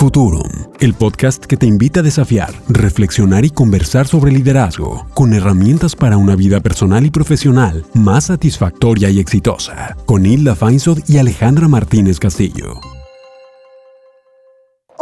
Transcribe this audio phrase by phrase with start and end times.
[0.00, 0.48] Futurum,
[0.80, 6.16] el podcast que te invita a desafiar, reflexionar y conversar sobre liderazgo, con herramientas para
[6.16, 12.18] una vida personal y profesional más satisfactoria y exitosa, con Hilda Feinsod y Alejandra Martínez
[12.18, 12.80] Castillo.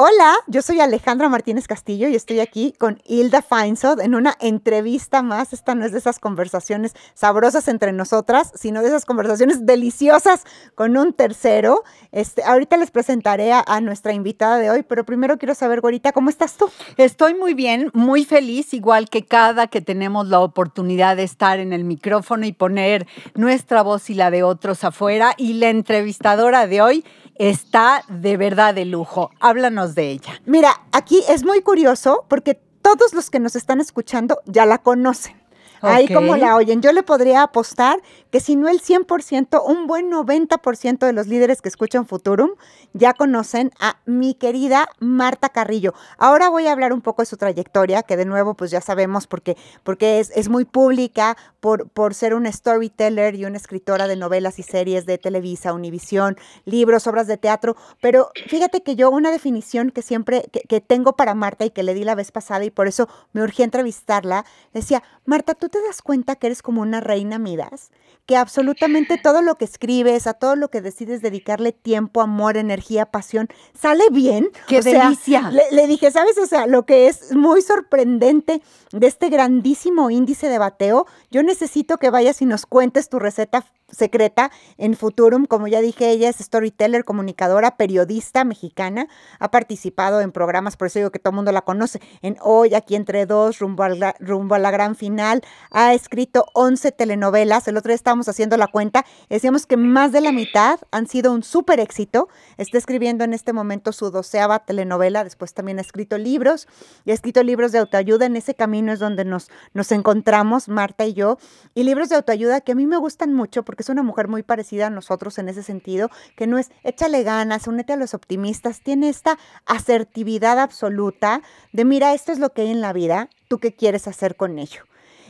[0.00, 5.22] Hola, yo soy Alejandra Martínez Castillo y estoy aquí con Hilda Feinsod en una entrevista
[5.22, 5.52] más.
[5.52, 10.44] Esta no es de esas conversaciones sabrosas entre nosotras, sino de esas conversaciones deliciosas
[10.76, 11.82] con un tercero.
[12.12, 16.12] Este, ahorita les presentaré a, a nuestra invitada de hoy, pero primero quiero saber, Gorita,
[16.12, 16.70] ¿cómo estás tú?
[16.96, 21.72] Estoy muy bien, muy feliz, igual que cada que tenemos la oportunidad de estar en
[21.72, 25.34] el micrófono y poner nuestra voz y la de otros afuera.
[25.36, 27.04] Y la entrevistadora de hoy
[27.38, 29.30] está de verdad de lujo.
[29.40, 30.40] Háblanos de ella.
[30.46, 35.36] Mira, aquí es muy curioso porque todos los que nos están escuchando ya la conocen.
[35.80, 38.00] Ahí como la oyen, yo le podría apostar
[38.30, 42.50] que si no el 100%, un buen 90% de los líderes que escuchan Futurum
[42.92, 45.94] ya conocen a mi querida Marta Carrillo.
[46.18, 49.26] Ahora voy a hablar un poco de su trayectoria, que de nuevo pues ya sabemos
[49.26, 54.16] porque, porque es, es muy pública, por, por ser una storyteller y una escritora de
[54.16, 57.76] novelas y series de Televisa, Univisión, libros, obras de teatro.
[58.00, 61.94] Pero fíjate que yo una definición que siempre que, tengo para Marta y que le
[61.94, 65.82] di la vez pasada y por eso me urgí a entrevistarla, decía, Marta, ¿tú te
[65.82, 67.90] das cuenta que eres como una reina Midas?
[68.28, 73.06] Que absolutamente todo lo que escribes, a todo lo que decides dedicarle tiempo, amor, energía,
[73.06, 74.50] pasión, sale bien.
[74.68, 75.50] ¡Qué O sea, delicia!
[75.50, 76.36] le, le dije, ¿sabes?
[76.36, 78.60] O sea, lo que es muy sorprendente
[78.92, 83.64] de este grandísimo índice de bateo, yo necesito que vayas y nos cuentes tu receta
[83.90, 85.46] secreta en Futurum.
[85.46, 89.08] Como ya dije, ella es storyteller, comunicadora, periodista mexicana.
[89.38, 92.00] Ha participado en programas, por eso digo que todo el mundo la conoce.
[92.22, 95.42] En Hoy, aquí entre dos, rumbo a la, rumbo a la gran final.
[95.70, 97.68] Ha escrito 11 telenovelas.
[97.68, 99.04] El otro día estábamos haciendo la cuenta.
[99.28, 102.28] Decíamos que más de la mitad han sido un súper éxito.
[102.56, 105.24] Está escribiendo en este momento su doceava telenovela.
[105.24, 106.68] Después también ha escrito libros.
[107.04, 108.26] Y ha escrito libros de autoayuda.
[108.26, 111.38] En ese camino es donde nos, nos encontramos, Marta y yo.
[111.74, 114.42] Y libros de autoayuda que a mí me gustan mucho porque es una mujer muy
[114.42, 118.80] parecida a nosotros en ese sentido, que no es échale ganas, únete a los optimistas,
[118.80, 123.58] tiene esta asertividad absoluta de mira, esto es lo que hay en la vida, tú
[123.58, 124.84] qué quieres hacer con ello.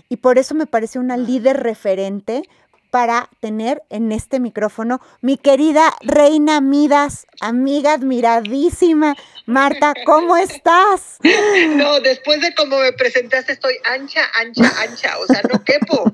[0.08, 2.48] Y por eso me parece una líder referente
[2.90, 9.16] para tener en este micrófono mi querida Reina Midas, amiga admiradísima.
[9.46, 11.18] Marta, ¿cómo estás?
[11.70, 15.18] No, después de cómo me presentaste, estoy ancha, ancha, ancha.
[15.18, 16.12] O sea, no quepo.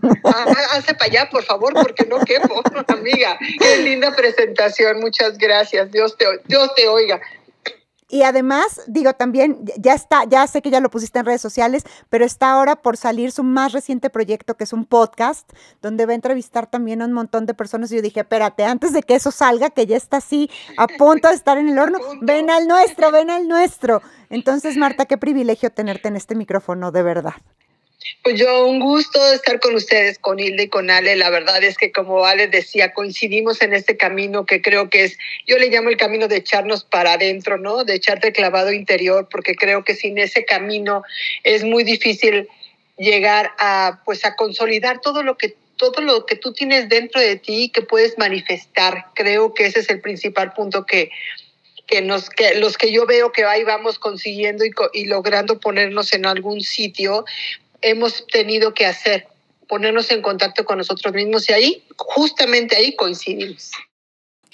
[0.72, 3.38] Hazte para allá, por favor, porque no quepo, amiga.
[3.58, 5.00] Qué linda presentación.
[5.00, 5.90] Muchas gracias.
[5.90, 7.20] Dios te, Dios te oiga.
[8.08, 11.84] Y además, digo, también ya está, ya sé que ya lo pusiste en redes sociales,
[12.10, 15.50] pero está ahora por salir su más reciente proyecto, que es un podcast,
[15.80, 17.90] donde va a entrevistar también a un montón de personas.
[17.90, 21.28] Y yo dije, espérate, antes de que eso salga, que ya está así a punto
[21.28, 24.02] de estar en el horno, ven al nuestro, ven al nuestro.
[24.28, 27.34] Entonces, Marta, qué privilegio tenerte en este micrófono, de verdad.
[28.22, 31.16] Pues yo, un gusto estar con ustedes, con Hilda y con Ale.
[31.16, 35.18] La verdad es que, como Ale decía, coincidimos en este camino que creo que es,
[35.46, 37.84] yo le llamo el camino de echarnos para adentro, ¿no?
[37.84, 41.02] De echarte clavado interior, porque creo que sin ese camino
[41.42, 42.48] es muy difícil
[42.98, 47.36] llegar a, pues, a consolidar todo lo que todo lo que tú tienes dentro de
[47.36, 49.06] ti que puedes manifestar.
[49.14, 51.10] Creo que ese es el principal punto que,
[51.86, 56.12] que, nos, que los que yo veo que ahí vamos consiguiendo y, y logrando ponernos
[56.12, 57.24] en algún sitio,
[57.84, 59.28] hemos tenido que hacer,
[59.68, 63.70] ponernos en contacto con nosotros mismos y ahí, justamente ahí coincidimos.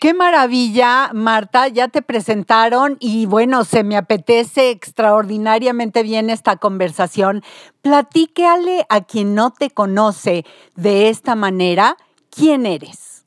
[0.00, 7.44] Qué maravilla, Marta, ya te presentaron y bueno, se me apetece extraordinariamente bien esta conversación.
[7.82, 11.98] Platícale a quien no te conoce de esta manera,
[12.30, 13.24] ¿quién eres?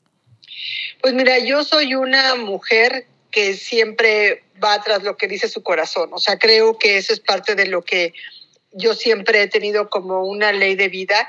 [1.00, 6.10] Pues mira, yo soy una mujer que siempre va tras lo que dice su corazón.
[6.12, 8.14] O sea, creo que eso es parte de lo que
[8.74, 11.26] yo siempre he tenido como una ley de vida.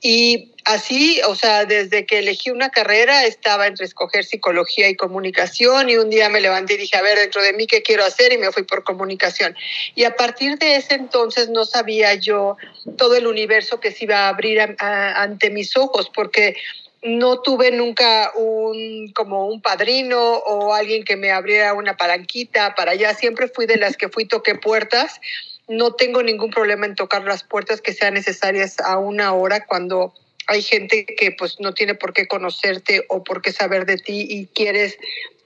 [0.00, 5.88] Y así, o sea, desde que elegí una carrera estaba entre escoger psicología y comunicación
[5.88, 8.32] y un día me levanté y dije, a ver, dentro de mí, ¿qué quiero hacer?
[8.32, 9.56] Y me fui por comunicación.
[9.94, 12.56] Y a partir de ese entonces no sabía yo
[12.96, 16.56] todo el universo que se iba a abrir ante mis ojos, porque
[17.02, 22.92] no tuve nunca un como un padrino o alguien que me abriera una palanquita para
[22.92, 23.14] allá.
[23.14, 25.20] Siempre fui de las que fui toqué puertas.
[25.68, 30.14] No tengo ningún problema en tocar las puertas que sean necesarias a una hora cuando
[30.46, 34.26] hay gente que pues no tiene por qué conocerte o por qué saber de ti
[34.28, 34.98] y quieres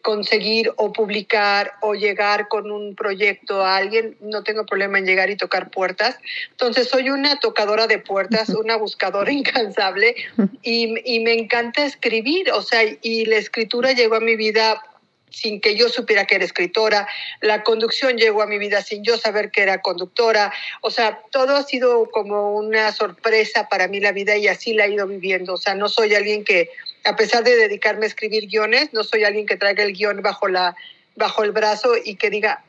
[0.02, 5.30] conseguir o publicar o llegar con un proyecto a alguien, no tengo problema en llegar
[5.30, 6.18] y tocar puertas.
[6.50, 10.14] Entonces soy una tocadora de puertas, una buscadora incansable
[10.62, 14.82] y, y me encanta escribir, o sea, y la escritura llegó a mi vida
[15.32, 17.08] sin que yo supiera que era escritora,
[17.40, 21.56] la conducción llegó a mi vida sin yo saber que era conductora, o sea, todo
[21.56, 25.54] ha sido como una sorpresa para mí la vida y así la he ido viviendo,
[25.54, 26.70] o sea, no soy alguien que,
[27.04, 30.48] a pesar de dedicarme a escribir guiones, no soy alguien que traiga el guion bajo,
[30.48, 30.76] la,
[31.16, 32.64] bajo el brazo y que diga,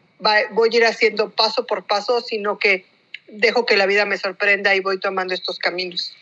[0.51, 2.85] voy a ir haciendo paso por paso, sino que
[3.27, 6.13] dejo que la vida me sorprenda y voy tomando estos caminos.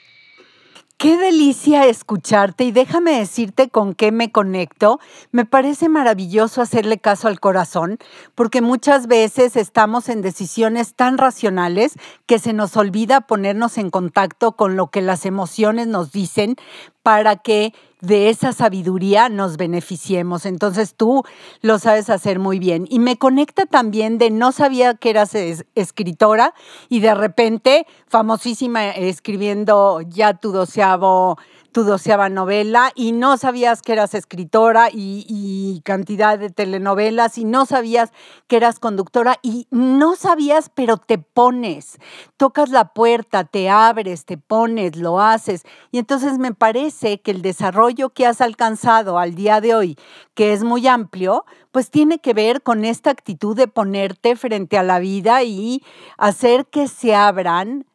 [1.02, 5.00] Qué delicia escucharte y déjame decirte con qué me conecto.
[5.32, 7.98] Me parece maravilloso hacerle caso al corazón
[8.36, 11.96] porque muchas veces estamos en decisiones tan racionales
[12.28, 16.56] que se nos olvida ponernos en contacto con lo que las emociones nos dicen
[17.04, 20.46] para que de esa sabiduría nos beneficiemos.
[20.46, 21.24] Entonces tú
[21.62, 22.88] lo sabes hacer muy bien.
[22.90, 25.36] Y me conecta también de no sabía que eras
[25.76, 26.54] escritora
[26.90, 31.38] y de repente famosísima escribiendo ya tu doceavo
[31.72, 37.46] tu doceava novela y no sabías que eras escritora y, y, cantidad de telenovelas y
[37.46, 38.12] no sabías
[38.48, 41.98] que eras conductora y no sabías, pero te pones,
[42.38, 45.64] tocas la puerta, te abres, te pones, lo haces.
[45.92, 49.98] Y entonces me parece que el desarrollo que has alcanzado al día de hoy,
[50.34, 54.84] que es muy amplio, pues tiene que ver con esta actitud de ponerte frente a
[54.84, 55.84] la vida y
[56.18, 57.86] hacer que se abran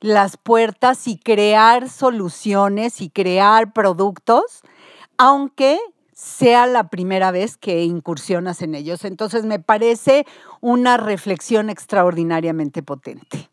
[0.00, 4.62] las puertas y crear soluciones y crear productos,
[5.16, 5.78] aunque
[6.14, 9.04] sea la primera vez que incursionas en ellos.
[9.04, 10.26] Entonces me parece
[10.60, 13.48] una reflexión extraordinariamente potente.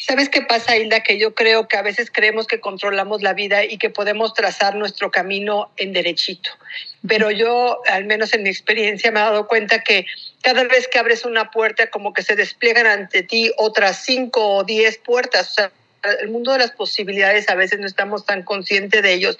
[0.00, 1.02] ¿Sabes qué pasa, Hilda?
[1.02, 4.74] Que yo creo que a veces creemos que controlamos la vida y que podemos trazar
[4.74, 6.50] nuestro camino en derechito.
[7.06, 10.06] Pero yo, al menos en mi experiencia, me he dado cuenta que
[10.42, 14.64] cada vez que abres una puerta, como que se despliegan ante ti otras cinco o
[14.64, 15.50] diez puertas.
[15.50, 15.72] O sea,
[16.20, 19.36] el mundo de las posibilidades a veces no estamos tan conscientes de ellos.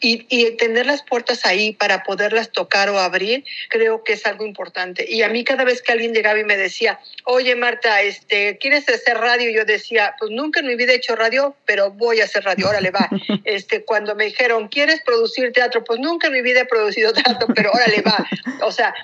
[0.00, 4.44] Y, y, tener las puertas ahí para poderlas tocar o abrir, creo que es algo
[4.44, 5.06] importante.
[5.08, 8.86] Y a mí cada vez que alguien llegaba y me decía, oye Marta, este, ¿quieres
[8.88, 9.48] hacer radio?
[9.50, 12.68] Yo decía, pues nunca en mi vida he hecho radio, pero voy a hacer radio,
[12.68, 13.08] órale va.
[13.44, 15.84] Este, cuando me dijeron, ¿quieres producir teatro?
[15.84, 18.26] Pues nunca en mi vida he producido teatro, pero órale va.
[18.62, 18.94] O sea,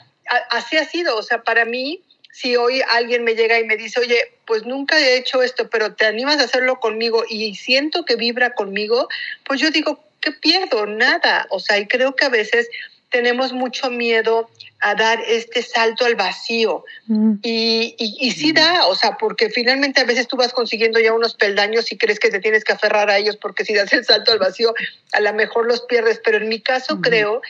[0.50, 1.17] así ha sido.
[1.17, 2.02] O sea, para mí
[2.32, 5.94] si hoy alguien me llega y me dice, oye, pues nunca he hecho esto, pero
[5.94, 9.09] te animas a hacerlo conmigo y siento que vibra conmigo,
[9.44, 10.87] pues yo digo, ¿qué pierdo?
[10.87, 11.47] Nada.
[11.50, 12.69] O sea, y creo que a veces
[13.11, 14.49] tenemos mucho miedo
[14.81, 16.85] a dar este salto al vacío.
[17.06, 17.35] Mm.
[17.43, 21.12] Y, y, y, sí da, o sea, porque finalmente a veces tú vas consiguiendo ya
[21.12, 24.05] unos peldaños y crees que te tienes que aferrar a ellos porque si das el
[24.05, 24.73] salto al vacío,
[25.12, 26.21] a lo mejor los pierdes.
[26.25, 27.43] Pero en mi caso creo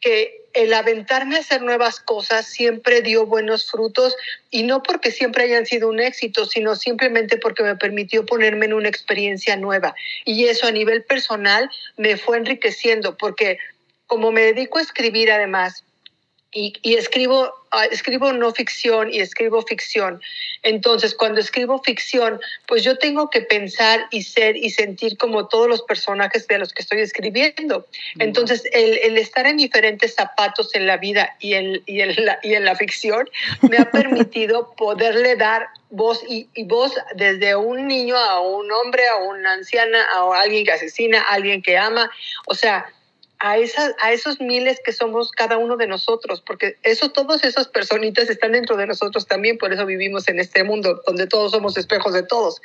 [0.00, 4.16] que el aventarme a hacer nuevas cosas siempre dio buenos frutos
[4.50, 8.74] y no porque siempre hayan sido un éxito, sino simplemente porque me permitió ponerme en
[8.74, 9.94] una experiencia nueva.
[10.24, 13.58] Y eso a nivel personal me fue enriqueciendo porque
[14.06, 15.84] como me dedico a escribir además,
[16.52, 20.20] y, y, escribo, ah, escribo no ficción y escribo ficción.
[20.62, 25.68] Entonces, cuando escribo ficción, pues yo tengo que pensar y ser y sentir como todos
[25.68, 27.86] los personajes de los que estoy escribiendo.
[28.18, 32.40] Entonces, el, el estar en diferentes zapatos en la vida y en, y en, la,
[32.42, 33.30] y en la ficción
[33.62, 39.06] me ha permitido poderle dar voz y, y, voz desde un niño a un hombre,
[39.06, 42.10] a una anciana, a alguien que asesina, a alguien que ama.
[42.46, 42.86] O sea,
[43.40, 47.68] a, esas, a esos miles que somos cada uno de nosotros, porque eso, todas esas
[47.68, 51.76] personitas están dentro de nosotros también, por eso vivimos en este mundo donde todos somos
[51.78, 52.60] espejos de todos.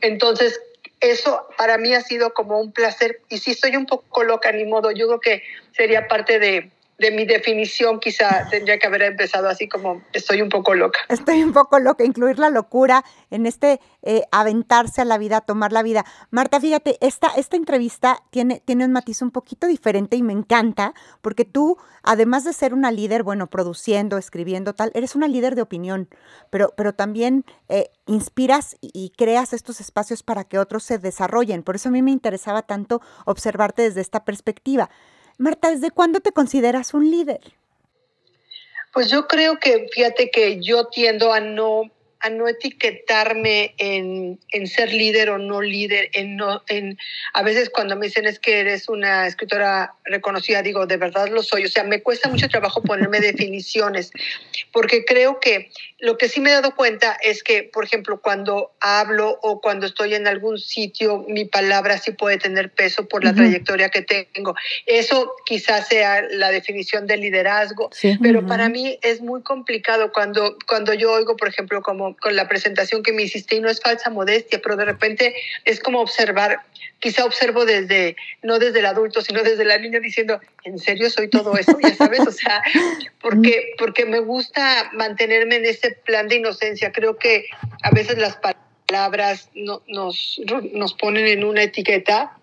[0.00, 0.60] Entonces,
[1.00, 4.64] eso para mí ha sido como un placer y si estoy un poco loca, ni
[4.64, 9.48] modo, yo creo que sería parte de, de mi definición quizá tendría que haber empezado
[9.48, 10.98] así como estoy un poco loca.
[11.08, 15.72] Estoy un poco loca, incluir la locura en este eh, aventarse a la vida, tomar
[15.72, 16.04] la vida.
[16.30, 20.92] Marta, fíjate, esta, esta entrevista tiene, tiene un matiz un poquito diferente y me encanta
[21.22, 25.62] porque tú, además de ser una líder, bueno, produciendo, escribiendo, tal, eres una líder de
[25.62, 26.08] opinión,
[26.50, 31.62] pero, pero también eh, inspiras y creas estos espacios para que otros se desarrollen.
[31.62, 34.90] Por eso a mí me interesaba tanto observarte desde esta perspectiva.
[35.38, 37.40] Marta, ¿desde cuándo te consideras un líder?
[38.92, 44.66] Pues yo creo que, fíjate que yo tiendo a no a no etiquetarme en, en,
[44.66, 46.98] ser líder o no líder, en no, en,
[47.32, 51.42] a veces cuando me dicen es que eres una escritora reconocida, digo, de verdad lo
[51.42, 54.10] soy, o sea, me cuesta mucho trabajo ponerme definiciones,
[54.72, 58.72] porque creo que lo que sí me he dado cuenta es que, por ejemplo, cuando
[58.80, 63.30] hablo o cuando estoy en algún sitio, mi palabra sí puede tener peso por la
[63.30, 63.36] uh -huh.
[63.36, 64.54] trayectoria que tengo.
[64.86, 68.16] Eso quizás sea la definición de liderazgo, sí.
[68.22, 68.48] pero uh -huh.
[68.48, 72.48] para mí es muy complicado cuando, cuando yo oigo, por ejemplo, como como con la
[72.48, 75.34] presentación que me hiciste y no es falsa modestia, pero de repente
[75.64, 76.60] es como observar,
[77.00, 81.28] quizá observo desde, no desde el adulto, sino desde la niña diciendo, ¿en serio soy
[81.28, 81.76] todo eso?
[81.82, 82.62] Ya sabes, o sea,
[83.20, 86.92] porque, porque me gusta mantenerme en ese plan de inocencia.
[86.92, 87.46] Creo que
[87.82, 88.38] a veces las
[88.86, 90.40] palabras no, nos,
[90.72, 92.36] nos ponen en una etiqueta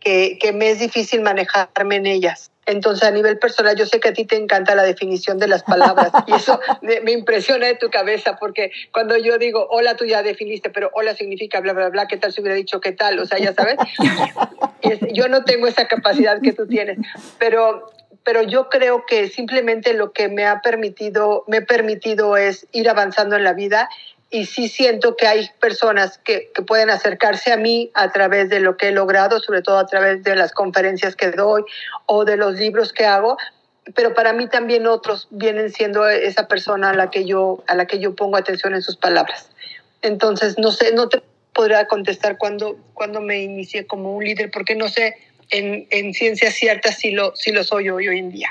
[0.00, 2.50] que, que me es difícil manejarme en ellas.
[2.68, 5.62] Entonces, a nivel personal, yo sé que a ti te encanta la definición de las
[5.62, 10.22] palabras y eso me, impresiona de tu cabeza porque cuando yo digo, hola, tú ya
[10.22, 13.18] definiste, pero hola significa bla, bla, bla, ¿qué tal si hubiera dicho qué tal?
[13.20, 13.76] O sea, ya sabes,
[15.14, 16.98] yo no tengo esa capacidad que tú tienes,
[17.38, 17.90] pero,
[18.22, 22.90] pero yo creo que simplemente lo que me ha permitido, me he permitido es ir
[22.90, 23.88] avanzando en la vida
[24.30, 28.60] y sí siento que hay personas que, que, pueden acercarse a mí a través de
[28.60, 31.64] lo que he logrado, sobre todo a través de las conferencias que doy
[32.06, 33.38] o de los libros que hago,
[33.94, 37.86] pero para mí también otros vienen siendo esa persona a la que yo, a la
[37.86, 39.50] que yo pongo atención en sus palabras.
[40.02, 41.22] Entonces, no sé, no te
[41.54, 45.16] podría contestar cuando, cuando me inicié como un líder, porque no sé
[45.50, 48.48] en, en ciencia cierta si lo, si lo soy hoy, hoy en día.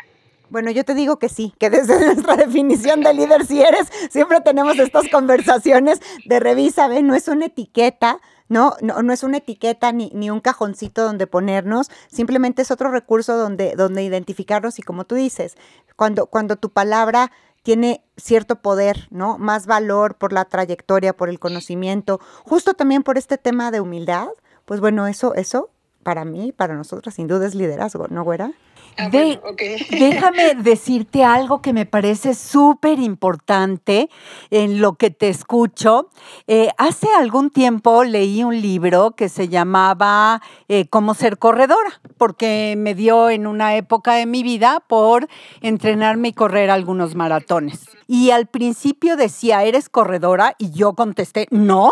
[0.49, 4.41] Bueno, yo te digo que sí, que desde nuestra definición de líder si eres, siempre
[4.41, 7.07] tenemos estas conversaciones de revisa, ¿ven?
[7.07, 8.75] No es una etiqueta, ¿no?
[8.81, 13.35] No, no es una etiqueta ni, ni, un cajoncito donde ponernos, simplemente es otro recurso
[13.35, 15.57] donde, donde identificarnos y como tú dices,
[15.95, 17.31] cuando, cuando tu palabra
[17.63, 19.37] tiene cierto poder, ¿no?
[19.37, 24.29] Más valor por la trayectoria, por el conocimiento, justo también por este tema de humildad,
[24.63, 25.69] pues bueno, eso, eso
[26.03, 28.53] para mí, para nosotros, sin duda es liderazgo, ¿no, güera?
[28.97, 29.09] Ah,
[29.91, 34.09] déjame decirte algo que me parece súper importante
[34.49, 36.09] en lo que te escucho.
[36.47, 42.75] Eh, hace algún tiempo leí un libro que se llamaba eh, Cómo ser corredora, porque
[42.77, 45.27] me dio en una época de mi vida por
[45.61, 47.85] entrenarme y correr algunos maratones.
[48.07, 50.55] Y al principio decía, ¿eres corredora?
[50.57, 51.91] Y yo contesté, no.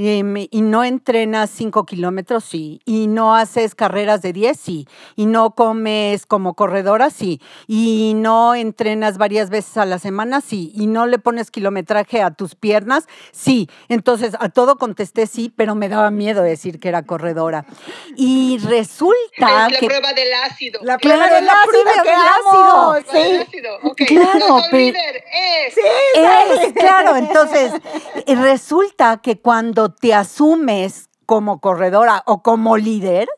[0.00, 0.22] Y,
[0.62, 4.86] no entrenas 5 kilómetros, sí, y no haces carreras de 10, sí,
[5.16, 10.70] y no comes como corredora, sí, y no entrenas varias veces a la semana, sí,
[10.76, 13.68] y no le pones kilometraje a tus piernas, sí.
[13.88, 17.66] Entonces, a todo contesté sí, pero me daba miedo decir que era corredora.
[18.14, 20.80] Y resulta es la prueba del ácido.
[20.84, 23.04] La prueba del ácido, ácido.
[23.10, 24.04] Sí.
[24.06, 25.74] Claro, pero, es.
[25.74, 25.80] Sí,
[26.14, 27.16] es, claro.
[27.16, 27.72] Entonces,
[28.28, 33.28] resulta que cuando te asumes como corredora o como líder,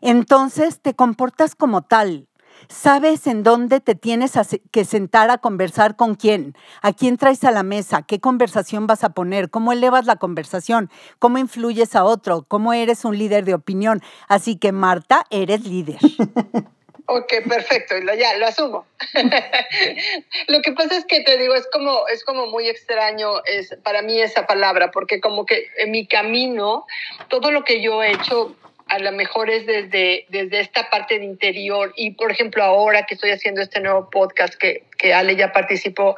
[0.00, 2.28] entonces te comportas como tal.
[2.68, 4.32] Sabes en dónde te tienes
[4.72, 9.04] que sentar a conversar con quién, a quién traes a la mesa, qué conversación vas
[9.04, 13.54] a poner, cómo elevas la conversación, cómo influyes a otro, cómo eres un líder de
[13.54, 14.02] opinión.
[14.26, 15.98] Así que Marta, eres líder.
[17.08, 18.86] Ok, perfecto, ya lo asumo.
[20.48, 24.02] lo que pasa es que te digo, es como, es como muy extraño es, para
[24.02, 26.84] mí esa palabra, porque como que en mi camino,
[27.28, 28.56] todo lo que yo he hecho
[28.88, 33.14] a lo mejor es desde, desde esta parte de interior y por ejemplo ahora que
[33.14, 36.14] estoy haciendo este nuevo podcast que, que Ale ya participó,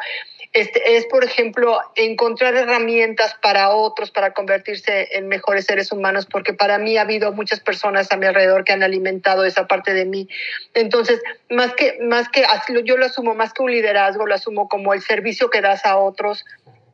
[0.53, 6.55] este, es, por ejemplo, encontrar herramientas para otros para convertirse en mejores seres humanos, porque
[6.55, 10.05] para mí ha habido muchas personas a mi alrededor que han alimentado esa parte de
[10.05, 10.29] mí.
[10.75, 12.45] Entonces, más que, más que
[12.85, 15.99] yo lo asumo más que un liderazgo, lo asumo como el servicio que das a
[15.99, 16.45] otros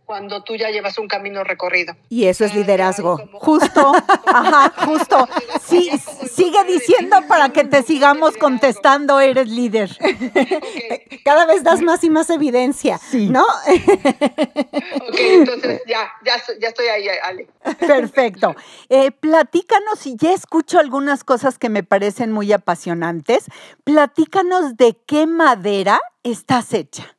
[0.05, 1.97] cuando tú ya llevas un camino recorrido.
[2.09, 3.19] Y eso es ah, liderazgo.
[3.33, 3.93] Justo,
[4.27, 5.29] ajá, justo.
[5.67, 5.91] Sí,
[6.31, 9.91] sigue diciendo para que te sigamos contestando, eres líder.
[11.25, 13.45] Cada vez das más y más evidencia, ¿no?
[13.45, 17.49] ok, entonces ya, ya, ya estoy ahí, Ale.
[17.79, 18.55] Perfecto.
[18.89, 23.47] Eh, platícanos, y ya escucho algunas cosas que me parecen muy apasionantes,
[23.85, 27.15] platícanos de qué madera estás hecha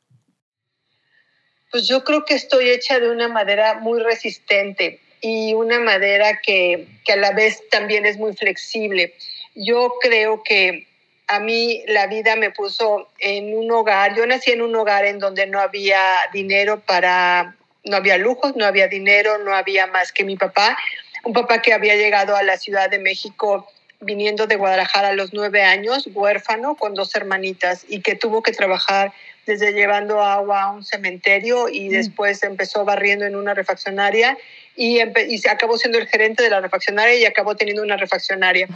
[1.76, 6.86] pues yo creo que estoy hecha de una madera muy resistente y una madera que,
[7.04, 9.12] que a la vez también es muy flexible.
[9.54, 10.86] Yo creo que
[11.26, 15.18] a mí la vida me puso en un hogar, yo nací en un hogar en
[15.18, 16.00] donde no había
[16.32, 17.54] dinero para,
[17.84, 20.78] no había lujos, no había dinero, no había más que mi papá,
[21.24, 25.34] un papá que había llegado a la Ciudad de México viniendo de Guadalajara a los
[25.34, 29.12] nueve años, huérfano, con dos hermanitas, y que tuvo que trabajar
[29.46, 31.92] desde llevando agua a un cementerio y mm.
[31.92, 34.36] después empezó barriendo en una refaccionaria
[34.74, 38.68] y, y se acabó siendo el gerente de la refaccionaria y acabó teniendo una refaccionaria.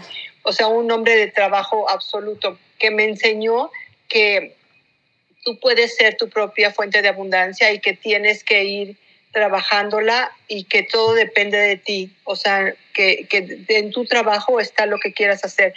[0.42, 3.70] O sea, un hombre de trabajo absoluto que me enseñó
[4.08, 4.56] que
[5.44, 8.96] tú puedes ser tu propia fuente de abundancia y que tienes que ir
[9.32, 12.12] trabajándola y que todo depende de ti.
[12.24, 15.74] O sea, que, que en tu trabajo está lo que quieras hacer.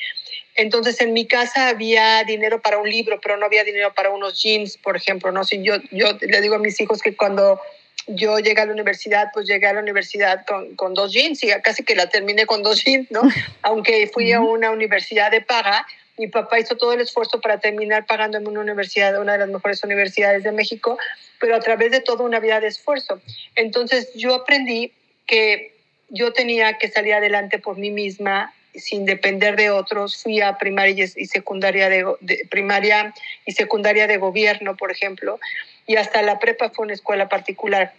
[0.55, 4.41] Entonces en mi casa había dinero para un libro, pero no había dinero para unos
[4.41, 5.43] jeans, por ejemplo, ¿no?
[5.43, 7.59] Si yo, yo le digo a mis hijos que cuando
[8.07, 11.49] yo llegué a la universidad, pues llegué a la universidad con, con dos jeans y
[11.63, 13.21] casi que la terminé con dos jeans, ¿no?
[13.61, 15.85] Aunque fui a una universidad de paga,
[16.17, 19.83] mi papá hizo todo el esfuerzo para terminar pagándome una universidad, una de las mejores
[19.83, 20.97] universidades de México,
[21.39, 23.19] pero a través de toda una vida de esfuerzo.
[23.55, 24.91] Entonces yo aprendí
[25.25, 25.73] que
[26.09, 30.21] yo tenía que salir adelante por mí misma sin depender de otros.
[30.21, 33.13] Fui a primaria y secundaria de, primaria
[33.45, 35.39] y secundaria de gobierno, por ejemplo,
[35.87, 37.93] y hasta la prepa fue una escuela particular.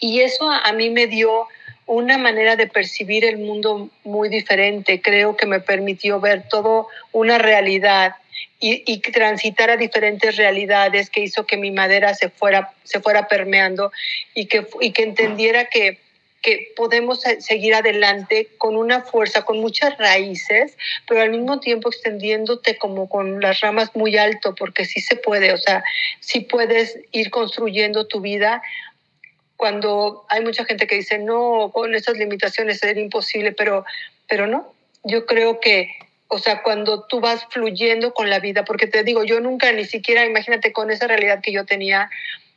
[0.00, 1.48] Y eso a, mí me dio
[1.86, 5.00] una manera de percibir el mundo muy diferente.
[5.00, 8.14] Creo que me permitió ver todo una realidad
[8.60, 13.28] y, y, transitar a diferentes realidades que hizo que mi madera se fuera, se fuera
[13.28, 13.92] permeando
[14.34, 15.98] y que, y que entendiera que,
[16.48, 22.78] que podemos seguir adelante con una fuerza, con muchas raíces, pero al mismo tiempo extendiéndote
[22.78, 25.84] como con las ramas muy alto, porque sí se puede, o sea,
[26.20, 28.62] sí puedes ir construyendo tu vida.
[29.58, 33.84] Cuando hay mucha gente que dice, no, con estas limitaciones es imposible, pero,
[34.26, 34.72] pero no,
[35.04, 35.90] yo creo que,
[36.28, 39.84] o sea, cuando tú vas fluyendo con la vida, porque te digo, yo nunca ni
[39.84, 42.08] siquiera, imagínate con esa realidad que yo tenía,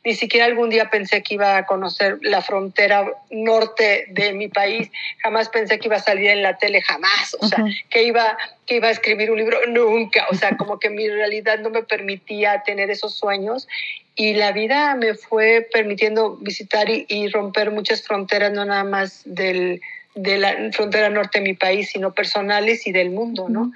[0.04, 4.90] ni siquiera algún día pensé que iba a conocer la frontera norte de mi país,
[5.22, 8.76] jamás pensé que iba a salir en la tele, jamás, o sea, que, iba, que
[8.76, 12.62] iba a escribir un libro, nunca, o sea, como que mi realidad no me permitía
[12.64, 13.68] tener esos sueños.
[14.14, 19.80] Y la vida me fue permitiendo visitar y, romper muchas fronteras, no nada más del,
[20.14, 23.72] de la frontera norte de mi país, sino personales y del mundo, ¿no?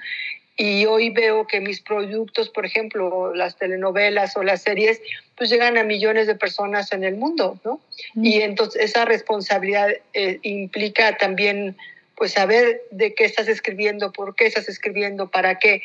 [0.59, 4.99] Y hoy veo que mis productos, por ejemplo, las telenovelas o las series,
[5.35, 7.79] pues llegan a millones de personas en el mundo, ¿no?
[8.15, 11.77] Y entonces esa responsabilidad eh, implica también,
[12.15, 15.83] pues, saber de qué estás escribiendo, por qué estás escribiendo, para qué.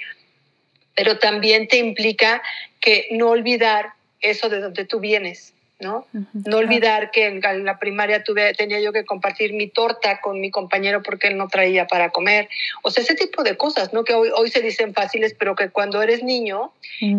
[0.97, 2.43] Pero también te implica
[2.81, 5.52] que no olvidar eso de donde tú vienes,
[5.83, 6.07] ¿no?
[6.33, 10.51] No olvidar que en la primaria tuve, tenía yo que compartir mi torta con mi
[10.51, 12.49] compañero porque él no traía para comer.
[12.83, 14.05] O sea, ese tipo de cosas, ¿no?
[14.05, 16.73] Que hoy, hoy se dicen fáciles, pero que cuando eres niño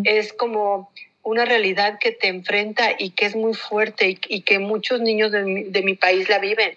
[0.06, 0.92] es como
[1.22, 5.44] una realidad que te enfrenta y que es muy fuerte y, que muchos niños de
[5.44, 6.76] mi, de mi país la viven.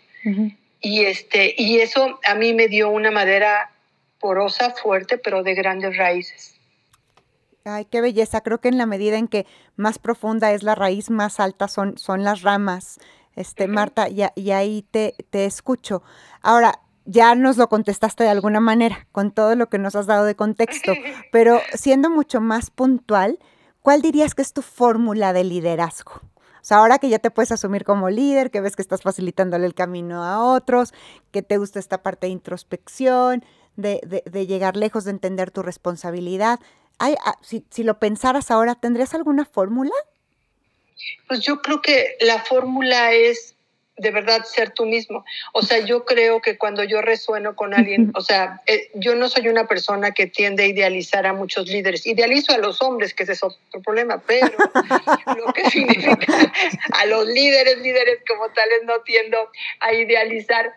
[0.81, 3.71] Y, este, y eso a mí me dio una madera
[4.19, 6.56] porosa, fuerte, pero de grandes raíces.
[7.67, 8.43] Ay, qué belleza.
[8.43, 11.99] Creo que en la medida en que más profunda es la raíz, más altas son,
[11.99, 12.99] son las ramas.
[13.35, 16.03] Este, Marta, y, y ahí te, te escucho.
[16.43, 20.25] Ahora, ya nos lo contestaste de alguna manera, con todo lo que nos has dado
[20.25, 20.93] de contexto,
[21.33, 23.39] pero siendo mucho más puntual,
[23.83, 26.13] ¿cuál dirías que es tu fórmula de liderazgo?
[26.15, 29.67] O sea, ahora que ya te puedes asumir como líder, que ves que estás facilitándole
[29.67, 30.95] el camino a otros,
[31.31, 33.45] que te gusta esta parte de introspección,
[33.77, 36.59] de, de, de llegar lejos, de entender tu responsabilidad,
[36.99, 39.93] Ah, si, si lo pensaras ahora, ¿tendrías alguna fórmula?
[41.29, 43.57] Pues yo creo que la fórmula es
[43.99, 45.25] de verdad ser tú mismo.
[45.53, 49.29] O sea, yo creo que cuando yo resueno con alguien, o sea, eh, yo no
[49.29, 52.07] soy una persona que tiende a idealizar a muchos líderes.
[52.07, 54.53] Idealizo a los hombres, que ese es otro problema, pero
[55.37, 56.19] lo que significa
[56.93, 59.39] a los líderes, líderes como tales, no tiendo
[59.81, 60.75] a idealizar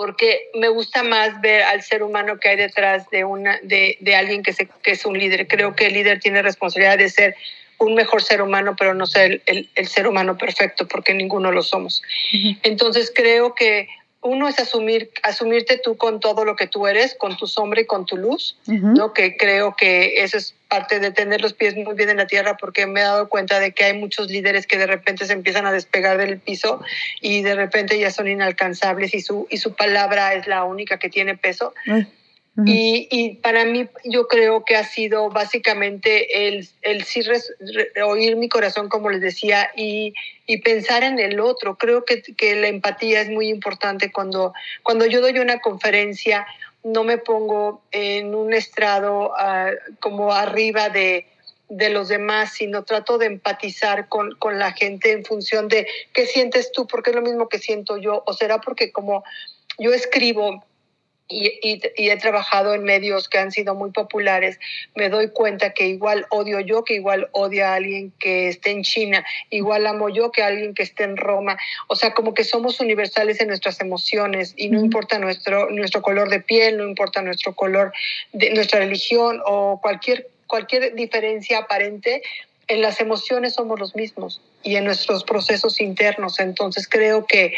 [0.00, 4.16] porque me gusta más ver al ser humano que hay detrás de, una, de, de
[4.16, 5.46] alguien que, se, que es un líder.
[5.46, 7.36] Creo que el líder tiene responsabilidad de ser
[7.76, 11.62] un mejor ser humano, pero no ser el, el, ser humano perfecto, porque ninguno lo
[11.62, 12.02] somos.
[12.62, 13.90] Entonces creo que
[14.22, 17.86] uno es asumir, asumirte tú con todo lo que tú eres, con tu sombra y
[17.86, 19.14] con tu luz, ¿no?
[19.14, 22.56] Que creo que eso es parte de tener los pies muy bien en la tierra,
[22.58, 25.66] porque me he dado cuenta de que hay muchos líderes que de repente se empiezan
[25.66, 26.82] a despegar del piso
[27.20, 31.08] y de repente ya son inalcanzables y su, y su palabra es la única que
[31.08, 31.72] tiene peso
[32.66, 37.22] y, y, para mí yo creo que ha sido básicamente el, el sí
[38.04, 40.14] oír mi corazón, como les decía, y,
[40.46, 41.76] y pensar en el otro.
[41.76, 46.46] Creo que, que, la empatía es muy importante cuando, cuando yo doy una conferencia,
[46.82, 51.26] no me pongo en un estrado uh, como arriba de,
[51.68, 56.26] de los demás, sino trato de empatizar con, con la gente en función de qué
[56.26, 59.24] sientes tú, porque es lo mismo que siento yo, o será porque como
[59.78, 60.64] yo escribo
[61.30, 64.58] y, he trabajado en medios que han sido muy populares,
[64.94, 68.82] me doy cuenta que igual odio yo que igual odia a alguien que esté en
[68.82, 71.56] China, igual amo yo que a alguien que esté en Roma.
[71.86, 76.28] O sea, como que somos universales en nuestras emociones y no importa nuestro, nuestro color
[76.28, 77.92] de piel, no importa nuestro color
[78.32, 82.22] de nuestra religión o cualquier, cualquier diferencia aparente,
[82.66, 86.38] en las emociones somos los mismos y en nuestros procesos internos.
[86.38, 87.54] Entonces creo que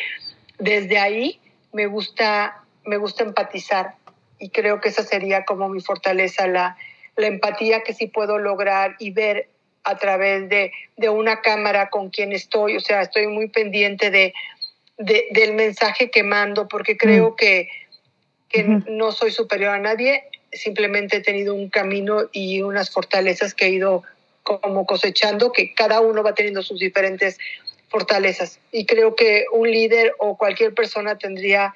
[0.58, 1.38] desde ahí
[1.72, 3.94] me gusta me gusta empatizar
[4.38, 6.76] y creo que esa sería como mi fortaleza, la,
[7.16, 9.48] la empatía que sí puedo lograr y ver
[9.84, 14.34] a través de, de una cámara con quien estoy, o sea, estoy muy pendiente de,
[14.98, 17.36] de del mensaje que mando porque creo mm.
[17.36, 17.68] que,
[18.48, 23.66] que no soy superior a nadie, simplemente he tenido un camino y unas fortalezas que
[23.66, 24.02] he ido
[24.42, 27.38] como cosechando, que cada uno va teniendo sus diferentes
[27.88, 28.58] fortalezas.
[28.72, 31.74] Y creo que un líder o cualquier persona tendría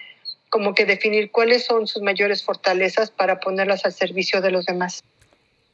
[0.56, 5.04] como que definir cuáles son sus mayores fortalezas para ponerlas al servicio de los demás.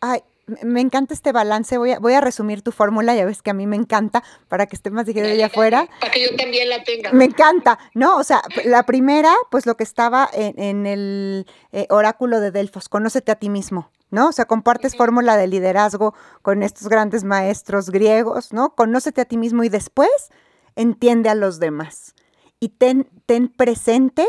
[0.01, 0.23] Ay,
[0.61, 1.79] me encanta este balance.
[1.79, 4.67] Voy a, voy a resumir tu fórmula, ya ves que a mí me encanta, para
[4.67, 5.87] que esté más de allá afuera.
[6.01, 7.13] Para que yo también la tenga.
[7.13, 8.17] Me encanta, ¿no?
[8.17, 13.31] O sea, la primera, pues lo que estaba en, el eh, oráculo de Delfos, conócete
[13.31, 13.89] a ti mismo.
[14.11, 14.31] ¿no?
[14.31, 18.75] O sea, compartes fórmula de liderazgo con estos grandes maestros griegos, ¿no?
[18.75, 20.11] Conócete a ti mismo y después
[20.75, 22.15] entiende a los demás.
[22.59, 24.27] Y ten, ten presente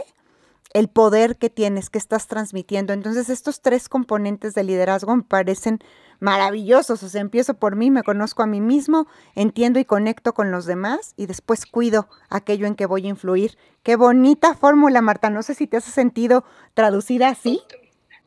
[0.74, 2.94] el poder que tienes, que estás transmitiendo.
[2.94, 5.80] Entonces, estos tres componentes de liderazgo me parecen
[6.20, 7.04] maravillosos.
[7.04, 10.66] O sea, empiezo por mí, me conozco a mí mismo, entiendo y conecto con los
[10.66, 13.58] demás y después cuido aquello en que voy a influir.
[13.84, 15.30] Qué bonita fórmula, Marta.
[15.30, 17.62] No sé si te has sentido traducida así.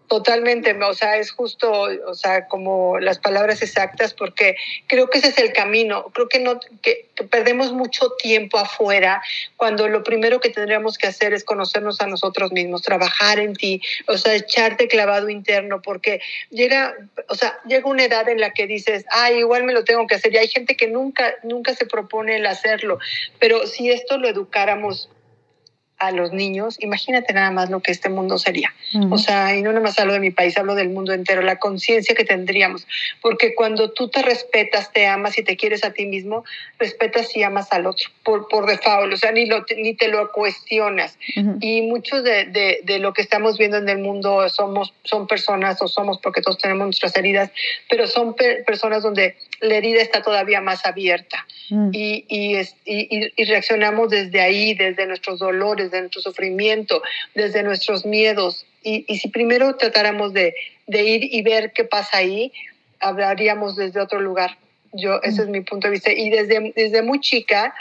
[0.08, 5.28] Totalmente, o sea, es justo, o sea, como las palabras exactas, porque creo que ese
[5.28, 6.12] es el camino.
[6.14, 9.20] Creo que no que, perdemos mucho tiempo afuera
[9.56, 13.82] cuando lo primero que tendríamos que hacer es conocernos a nosotros mismos, trabajar en ti,
[14.06, 16.94] o sea, echarte clavado interno, porque llega,
[17.28, 20.14] o sea, llega una edad en la que dices, ah, igual me lo tengo que
[20.14, 20.32] hacer.
[20.32, 23.00] Y hay gente que nunca, nunca se propone el hacerlo,
[23.40, 25.08] pero si esto lo educáramos
[25.98, 28.74] a los niños, imagínate nada más lo que este mundo sería.
[29.10, 31.58] O sea, y no nada más hablo de mi país, hablo del mundo entero, la
[31.58, 32.86] conciencia que tendríamos.
[33.22, 36.44] Porque cuando tú te respetas, te amas y te quieres a ti mismo,
[36.78, 40.30] respetas y amas al otro por, por default, o sea, ni, lo, ni te lo
[40.32, 41.18] cuestionas.
[41.60, 45.80] Y mucho de, de, de, lo que estamos viendo en el mundo somos, son personas,
[45.80, 47.50] o somos porque todos tenemos nuestras heridas,
[47.88, 48.34] pero son
[48.66, 51.46] personas donde la herida está todavía más abierta.
[51.70, 51.90] Mm.
[51.92, 57.02] Y, y, y, y reaccionamos desde ahí, desde nuestros dolores desde nuestro sufrimiento,
[57.34, 58.66] desde nuestros miedos.
[58.82, 60.54] Y, si primero tratáramos de,
[60.86, 62.52] de, ir y ver qué pasa ahí,
[63.00, 64.58] hablaríamos desde otro lugar.
[64.92, 66.12] Yo, ese es mi punto de vista.
[66.12, 67.74] Y desde, desde muy chica,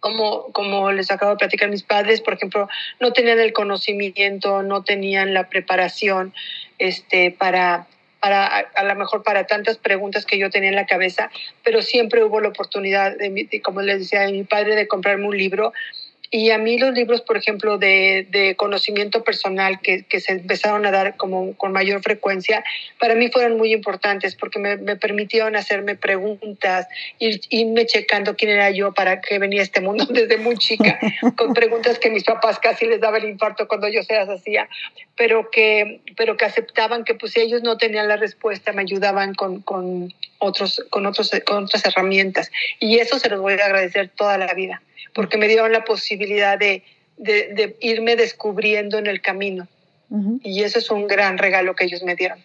[0.00, 2.68] como, como les acabo de platicar mis padres, por ejemplo,
[3.00, 6.34] no tenían el conocimiento, no tenían la preparación
[6.78, 7.86] este, para,
[8.20, 11.30] para a, lo mejor para tantas preguntas que yo tenía en la cabeza,
[11.62, 15.36] pero siempre hubo la oportunidad, de, como les decía, de mi padre de comprarme un
[15.36, 15.72] libro
[16.30, 20.84] y a mí los libros, por ejemplo, de, de conocimiento personal que, que, se empezaron
[20.84, 22.62] a dar como con mayor frecuencia,
[22.98, 26.86] para mí fueron muy importantes porque me, me permitieron hacerme preguntas,
[27.18, 30.98] ir, irme checando quién era yo, para qué venía este mundo desde muy chica,
[31.36, 34.68] con preguntas que mis papás casi les daba el infarto cuando yo se las hacía,
[35.16, 39.34] pero que, pero que aceptaban que pues si ellos no tenían la respuesta, me ayudaban
[39.34, 42.50] con, con, otros, con, otros, con otras herramientas.
[42.80, 44.82] Y eso se los voy a agradecer toda la vida
[45.14, 46.82] porque me dieron la posibilidad de,
[47.16, 49.68] de, irme descubriendo en el camino.
[50.42, 52.38] Y eso es un gran regalo que ellos me dieron.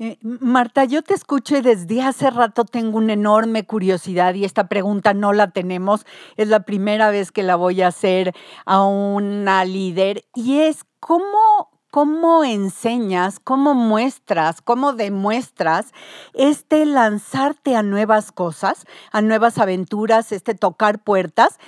[0.00, 4.66] Eh, Marta, yo te escucho y desde hace rato tengo una enorme curiosidad y esta
[4.66, 6.04] pregunta no la tenemos.
[6.36, 8.32] Es la primera vez que la voy a hacer
[8.66, 15.92] a una líder y es cómo, cómo enseñas, cómo muestras, cómo demuestras
[16.34, 21.60] este lanzarte a nuevas cosas, a nuevas aventuras, este tocar puertas,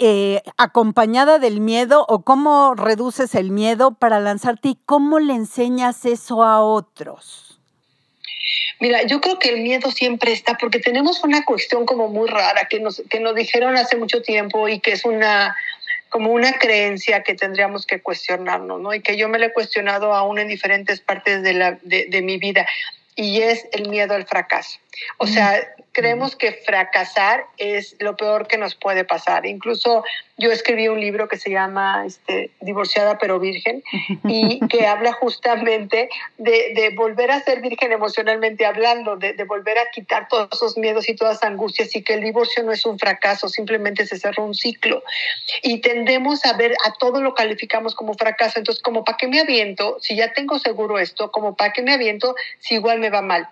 [0.00, 6.04] eh, acompañada del miedo o cómo reduces el miedo para lanzarte y cómo le enseñas
[6.06, 7.60] eso a otros.
[8.80, 12.66] Mira, yo creo que el miedo siempre está porque tenemos una cuestión como muy rara
[12.68, 15.54] que nos, que nos dijeron hace mucho tiempo y que es una,
[16.08, 18.94] como una creencia que tendríamos que cuestionarnos, ¿no?
[18.94, 22.22] Y que yo me la he cuestionado aún en diferentes partes de, la, de, de
[22.22, 22.66] mi vida,
[23.14, 24.78] y es el miedo al fracaso.
[25.18, 29.46] O sea, creemos que fracasar es lo peor que nos puede pasar.
[29.46, 30.04] Incluso
[30.36, 33.82] yo escribí un libro que se llama este, Divorciada pero Virgen
[34.22, 39.76] y que habla justamente de, de, volver a ser virgen emocionalmente hablando, de, de, volver
[39.78, 42.86] a quitar todos esos miedos y todas las angustias y que el divorcio no es
[42.86, 45.02] un fracaso, simplemente se cerró un ciclo.
[45.62, 48.60] Y tendemos a ver, a todo lo calificamos como fracaso.
[48.60, 51.92] Entonces, como para qué me aviento, si ya tengo seguro esto, como para qué me
[51.92, 53.48] aviento si igual me va mal.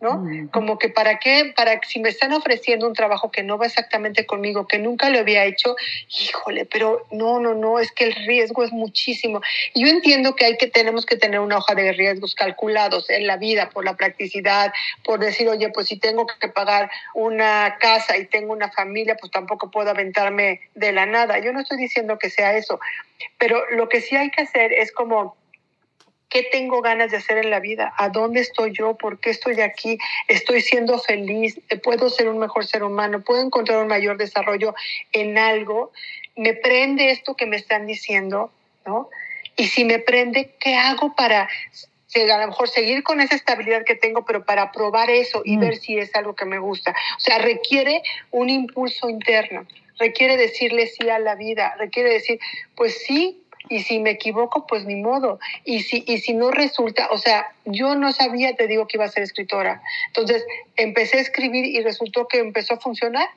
[0.00, 0.24] ¿No?
[0.52, 4.26] Como que para qué, para si me están ofreciendo un trabajo que no va exactamente
[4.26, 5.74] conmigo, que nunca lo había hecho,
[6.08, 9.40] híjole, pero no, no, no, es que el riesgo es muchísimo.
[9.72, 13.26] Y yo entiendo que hay que, tenemos que tener una hoja de riesgos calculados en
[13.26, 18.18] la vida por la practicidad, por decir, oye, pues si tengo que pagar una casa
[18.18, 21.38] y tengo una familia, pues tampoco puedo aventarme de la nada.
[21.38, 22.78] Yo no estoy diciendo que sea eso,
[23.38, 25.36] pero lo que sí hay que hacer es como
[26.36, 27.94] ¿Qué tengo ganas de hacer en la vida?
[27.96, 28.94] ¿A dónde estoy yo?
[28.94, 29.96] ¿Por qué estoy aquí?
[30.28, 31.58] ¿Estoy siendo feliz?
[31.82, 33.22] ¿Puedo ser un mejor ser humano?
[33.22, 34.74] ¿Puedo encontrar un mayor desarrollo
[35.12, 35.92] en algo?
[36.36, 38.50] ¿Me prende esto que me están diciendo?
[38.84, 39.08] ¿No?
[39.56, 41.48] Y si me prende, ¿qué hago para
[42.14, 45.60] a lo mejor seguir con esa estabilidad que tengo, pero para probar eso y mm.
[45.60, 46.90] ver si es algo que me gusta.
[47.16, 49.66] O sea, requiere un impulso interno,
[49.98, 52.38] requiere decirle sí a la vida, requiere decir,
[52.74, 55.38] pues sí, y si me equivoco, pues ni modo.
[55.64, 59.04] Y si, y si no resulta, o sea, yo no sabía, te digo que iba
[59.04, 59.82] a ser escritora.
[60.08, 60.44] Entonces
[60.76, 63.28] empecé a escribir y resultó que empezó a funcionar.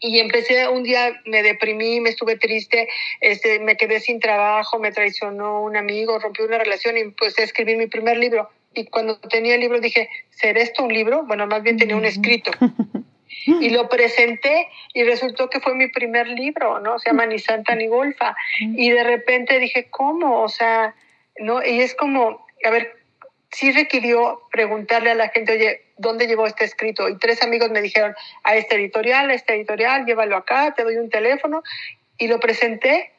[0.00, 2.88] Y empecé un día me deprimí me estuve triste
[3.20, 7.44] este me quedé sin trabajo me traicionó un amigo rompí una relación y empecé a
[7.46, 8.48] escribir mi primer libro.
[8.74, 12.04] Y cuando tenía el libro dije será esto un libro bueno más bien tenía un
[12.04, 12.52] escrito
[13.46, 17.74] y lo presenté y resultó que fue mi primer libro no se llama ni santa
[17.74, 20.94] ni golfa y de repente dije cómo o sea
[21.38, 22.98] no y es como a ver
[23.50, 27.08] sí requirió preguntarle a la gente, oye, ¿dónde llevó este escrito?
[27.08, 28.14] Y tres amigos me dijeron,
[28.44, 31.62] a este editorial, a este editorial, llévalo acá, te doy un teléfono.
[32.18, 33.12] Y lo presenté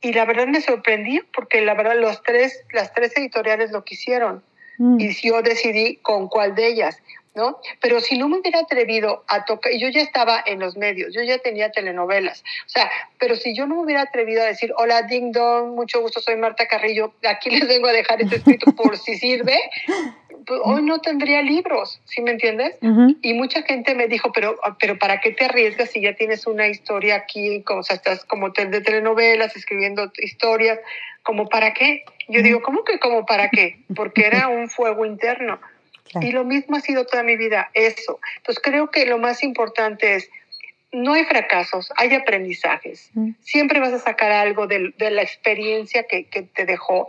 [0.00, 4.42] y la verdad me sorprendí porque la verdad los tres, las tres editoriales lo quisieron.
[4.78, 5.00] Mm.
[5.00, 7.02] Y yo decidí con cuál de ellas.
[7.36, 7.60] ¿No?
[7.80, 11.22] Pero si no me hubiera atrevido a tocar, yo ya estaba en los medios, yo
[11.22, 15.02] ya tenía telenovelas, o sea, pero si yo no me hubiera atrevido a decir, hola,
[15.02, 18.96] ding dong, mucho gusto, soy Marta Carrillo, aquí les vengo a dejar este escrito por
[18.96, 19.58] si sirve,
[20.46, 22.78] pues hoy no tendría libros, ¿sí me entiendes?
[23.20, 26.68] Y mucha gente me dijo, pero, pero ¿para qué te arriesgas si ya tienes una
[26.68, 30.78] historia aquí, o sea, estás como de telenovelas, escribiendo historias,
[31.22, 32.04] como para qué?
[32.28, 33.80] Yo digo, ¿cómo que como para qué?
[33.94, 35.60] Porque era un fuego interno.
[36.22, 38.20] Y lo mismo ha sido toda mi vida, eso.
[38.38, 40.30] Entonces creo que lo más importante es,
[40.92, 43.10] no hay fracasos, hay aprendizajes.
[43.14, 43.30] Mm.
[43.40, 47.08] Siempre vas a sacar algo de, la experiencia que, te dejó.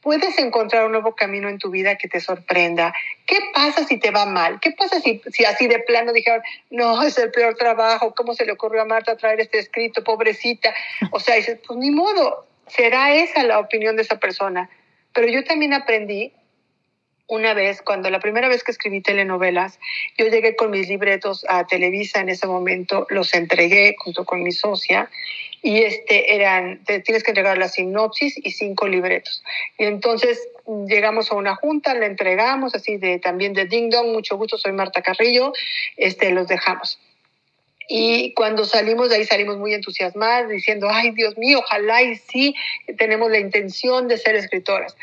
[0.00, 2.94] Puedes encontrar un nuevo camino en tu vida que te sorprenda.
[3.26, 4.60] ¿Qué pasa si te va mal?
[4.60, 8.44] ¿Qué pasa si, si así de plano dijeron, no, es el peor trabajo, ¿cómo se
[8.44, 10.74] le ocurrió a Marta traer este escrito, pobrecita?
[11.10, 14.68] O sea, dices, pues ni modo, será esa la opinión de esa persona.
[15.14, 16.32] Pero yo también aprendí
[17.26, 19.78] una vez, cuando la primera vez que escribí telenovelas,
[20.18, 24.52] yo llegué con mis libretos a Televisa en ese momento, los entregué junto con mi
[24.52, 25.10] socia
[25.62, 29.42] y este eran, tienes que entregar la sinopsis y cinco libretos.
[29.78, 30.38] Y entonces
[30.86, 34.72] llegamos a una junta, le entregamos así de también de Ding Dong, mucho gusto, soy
[34.72, 35.54] Marta Carrillo,
[35.96, 36.98] este, los dejamos.
[37.88, 42.54] Y cuando salimos de ahí salimos muy entusiasmadas diciendo, ay Dios mío, ojalá y sí
[42.98, 44.94] tenemos la intención de ser escritoras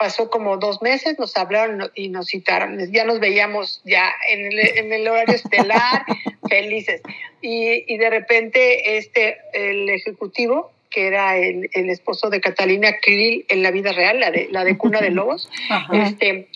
[0.00, 2.90] pasó como dos meses, nos hablaron y nos citaron.
[2.90, 6.06] Ya nos veíamos ya en el, en el horario estelar,
[6.48, 7.02] felices.
[7.42, 13.44] Y, y, de repente este, el ejecutivo, que era el, el, esposo de Catalina Krill
[13.50, 15.50] en la vida real, la de, la de Cuna de Lobos,
[15.92, 16.48] este,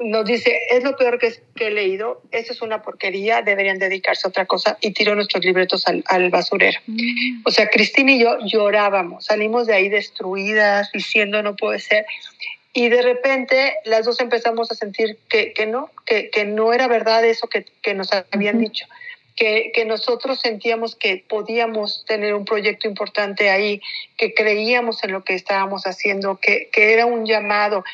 [0.00, 4.26] nos dice, es lo peor que, que, he leído, eso es una porquería, deberían dedicarse
[4.26, 6.78] a otra cosa, y tiró nuestros libretos al, al basurero.
[6.86, 7.42] Mm.
[7.46, 12.04] O sea, Cristina y yo llorábamos, salimos de ahí destruidas, diciendo, no puede ser.
[12.72, 16.86] Y de repente las dos empezamos a sentir que, que no, que, que, no era
[16.86, 18.86] verdad eso que, que nos habían dicho,
[19.34, 23.80] que, que, nosotros sentíamos que podíamos tener un proyecto importante ahí,
[24.16, 27.84] que creíamos en lo que estábamos haciendo, que, que era un llamado.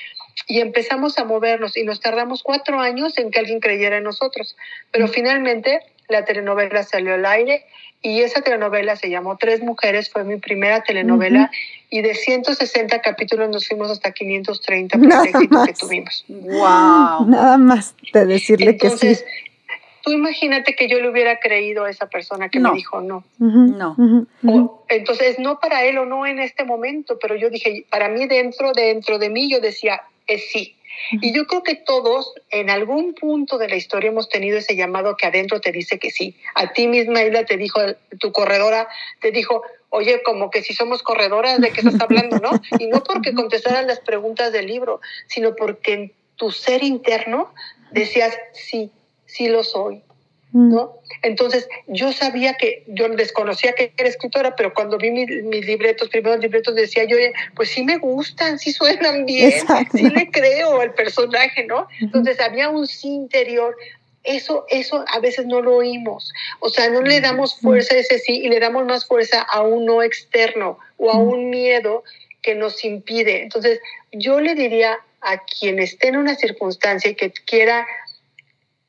[0.46, 4.56] Y empezamos a movernos y nos tardamos cuatro años en que alguien creyera en nosotros.
[4.90, 7.64] Pero finalmente la telenovela salió al aire
[8.02, 11.50] y esa telenovela se llamó Tres Mujeres, fue mi primera telenovela
[11.90, 16.24] y de 160 capítulos nos fuimos hasta 530 por el éxito que tuvimos.
[16.28, 17.28] ¡Wow!
[17.28, 19.16] Nada más de decirle que sí.
[20.02, 23.24] Tú imagínate que yo le hubiera creído a esa persona que me dijo no.
[23.38, 24.84] No.
[24.88, 28.72] entonces, no para él o no en este momento, pero yo dije, para mí dentro,
[28.72, 30.76] dentro de mí, yo decía, es sí.
[31.10, 35.16] Y yo creo que todos en algún punto de la historia hemos tenido ese llamado
[35.16, 36.34] que adentro te dice que sí.
[36.54, 37.80] A ti misma, Isla, te dijo,
[38.18, 38.88] tu corredora
[39.20, 42.50] te dijo, oye, como que si somos corredoras, ¿de qué estás hablando, no?
[42.78, 47.52] Y no porque contestaran las preguntas del libro, sino porque en tu ser interno
[47.90, 48.90] decías, sí,
[49.24, 50.02] sí lo soy,
[50.52, 50.74] mm.
[50.74, 51.00] ¿no?
[51.22, 56.40] Entonces, yo sabía que, yo desconocía que era escritora, pero cuando vi mis, libretos, primeros
[56.40, 57.16] libretos, decía yo,
[57.54, 59.52] pues sí me gustan, sí suenan bien,
[59.92, 61.88] sí le creo al personaje, ¿no?
[62.00, 63.76] Entonces, había un sí interior
[64.26, 66.32] eso, eso a veces no lo oímos.
[66.60, 69.62] O sea, no le damos fuerza a ese sí y le damos más fuerza a
[69.62, 72.04] un no externo o a un miedo
[72.42, 73.42] que nos impide.
[73.42, 73.80] Entonces,
[74.12, 77.86] yo le diría a quien esté en una circunstancia y que quiera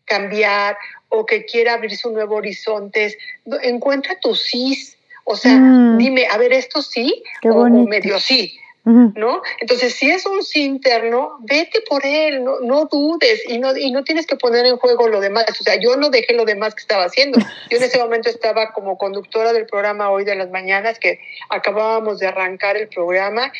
[0.05, 0.77] cambiar
[1.09, 3.17] o que quiera abrirse un nuevo horizonte,
[3.63, 4.77] encuentra tu sí.
[5.23, 5.97] O sea, mm.
[5.97, 8.57] dime, a ver, esto sí o, medio sí.
[8.87, 9.41] ¿No?
[9.59, 13.91] Entonces, si es un sí interno, vete por él, no, no dudes y no, y
[13.91, 15.45] no tienes que poner en juego lo demás.
[15.59, 17.37] O sea, yo no dejé lo demás que estaba haciendo.
[17.69, 21.19] Yo en ese momento estaba como conductora del programa Hoy de las Mañanas, que
[21.49, 23.51] acabábamos de arrancar el programa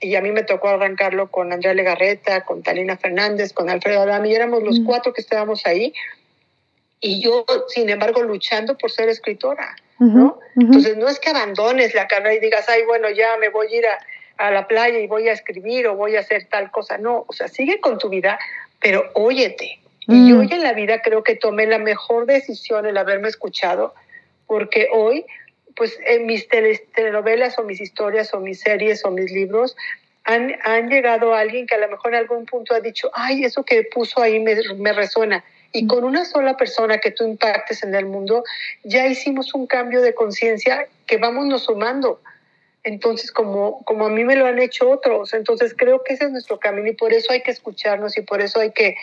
[0.00, 4.30] y a mí me tocó arrancarlo con Andrea Legarreta, con Talina Fernández, con Alfredo Adami,
[4.30, 5.92] y éramos los cuatro que estábamos ahí.
[7.00, 10.38] Y yo, sin embargo, luchando por ser escritora, ¿no?
[10.56, 13.76] Entonces, no es que abandones la carrera y digas, ay, bueno, ya me voy a
[13.76, 13.98] ir a,
[14.40, 16.96] a la playa y voy a escribir o voy a hacer tal cosa.
[16.96, 18.38] No, o sea, sigue con tu vida,
[18.80, 19.78] pero óyete.
[20.08, 23.94] Y hoy en la vida creo que tomé la mejor decisión el haberme escuchado,
[24.46, 25.24] porque hoy,
[25.76, 29.76] pues en mis telenovelas o mis historias o mis series o mis libros,
[30.24, 33.44] han, han, llegado a alguien que a lo mejor en algún punto ha dicho, ay,
[33.44, 35.44] eso que puso ahí me, me resuena.
[35.70, 38.42] Y con una sola persona que tú impactes en el mundo,
[38.82, 42.20] ya hicimos un cambio de conciencia que vamos nos sumando
[42.82, 45.34] entonces como, como a mí me lo han hecho otros.
[45.34, 48.40] Entonces creo que ese es nuestro camino y por eso hay que escucharnos y por
[48.40, 48.96] eso hay que,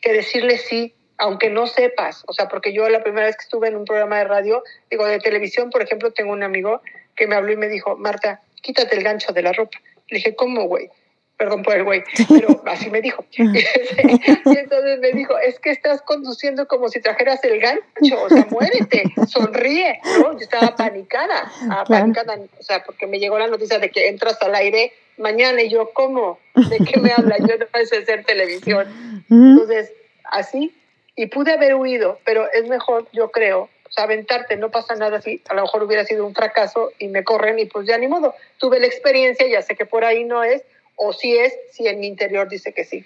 [0.00, 2.24] que decirle sí, aunque no sepas.
[2.26, 5.06] O sea, porque yo la primera vez que estuve en un programa de radio, digo,
[5.06, 6.80] de televisión, por ejemplo, tengo un amigo
[7.16, 9.78] que me habló y me dijo, Marta, quítate el gancho de la ropa.
[10.08, 10.90] Le dije, ¿cómo, güey?
[11.36, 13.24] Perdón por el güey, pero así me dijo.
[13.36, 18.46] Y entonces me dijo, es que estás conduciendo como si trajeras el gancho, o sea,
[18.50, 20.32] muévete, sonríe, ¿no?
[20.32, 24.54] Yo estaba panicada, apanicada, o sea, porque me llegó la noticia de que entras al
[24.54, 26.38] aire mañana y yo, ¿cómo?
[26.54, 27.36] ¿De qué me habla?
[27.38, 29.24] Yo no sé hacer televisión.
[29.30, 29.92] Entonces,
[30.24, 30.74] así,
[31.16, 35.20] y pude haber huido, pero es mejor, yo creo, o sea, aventarte, no pasa nada
[35.20, 38.08] si a lo mejor hubiera sido un fracaso y me corren y pues ya ni
[38.08, 38.34] modo.
[38.58, 40.62] Tuve la experiencia, ya sé que por ahí no es,
[40.96, 43.04] o si es, si en mi interior dice que sí.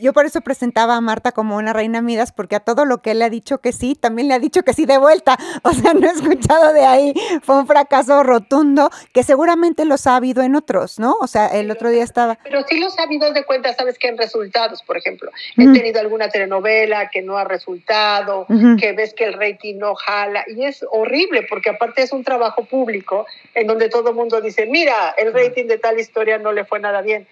[0.00, 3.12] Yo por eso presentaba a Marta como una reina Midas, porque a todo lo que
[3.12, 5.38] él le ha dicho que sí, también le ha dicho que sí de vuelta.
[5.62, 7.14] O sea, no he escuchado de ahí.
[7.42, 11.16] Fue un fracaso rotundo que seguramente los ha habido en otros, ¿no?
[11.20, 12.38] O sea, el otro día estaba.
[12.44, 15.30] Pero sí los ha habido de cuenta, sabes que en resultados, por ejemplo.
[15.56, 18.46] He tenido alguna telenovela que no ha resultado,
[18.78, 20.44] que ves que el rating no jala.
[20.46, 24.66] Y es horrible, porque aparte es un trabajo público en donde todo el mundo dice:
[24.66, 27.26] mira, el rating de tal historia no le fue nada bien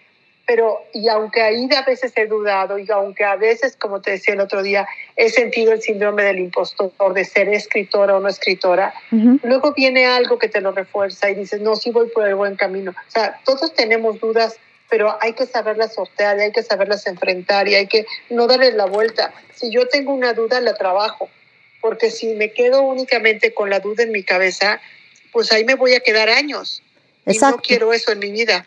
[0.47, 4.35] pero y aunque ahí a veces he dudado y aunque a veces, como te decía
[4.35, 8.93] el otro día, he sentido el síndrome del impostor de ser escritora o no escritora,
[9.11, 12.57] luego viene algo que te lo refuerza y dices, no, sí voy por el buen
[12.57, 12.91] camino.
[12.91, 14.57] O sea, todos tenemos dudas,
[14.91, 18.75] pero hay que saberlas sortear y hay que saberlas enfrentar y hay que no darles
[18.75, 19.33] la vuelta.
[19.55, 21.31] Si yo tengo una duda, la trabajo,
[21.81, 24.81] porque si me quedo únicamente con la duda en mi cabeza,
[25.33, 26.83] pues ahí me voy a quedar años.
[27.27, 28.67] Y no quiero eso en mi vida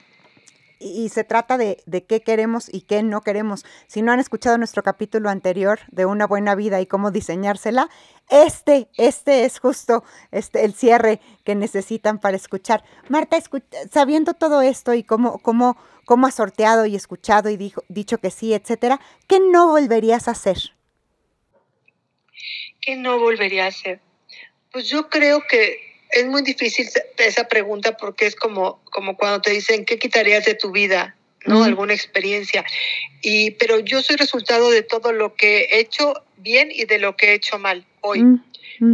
[0.80, 3.66] y, se trata de, de, qué queremos y qué no queremos.
[3.88, 7.90] Si no han escuchado nuestro capítulo anterior de una buena vida y cómo diseñársela,
[8.30, 12.84] este, este es justo este, el cierre que necesitan para escuchar.
[13.08, 13.38] Marta,
[13.92, 18.32] sabiendo todo esto y cómo, cómo, cómo has sorteado y escuchado y dijo, dicho que
[18.32, 20.58] sí, etcétera, ¿qué no volverías a hacer?
[22.82, 24.02] ¿Qué no volvería a hacer?
[24.72, 29.52] Pues yo creo que es muy difícil esa pregunta porque es como, como cuando te
[29.52, 31.16] dicen, ¿qué quitarías de tu vida?
[31.46, 31.64] ¿no?
[31.64, 32.66] Alguna experiencia.
[33.22, 37.16] Y, pero yo soy resultado de todo lo que he hecho bien y de lo
[37.16, 38.24] que he hecho mal hoy.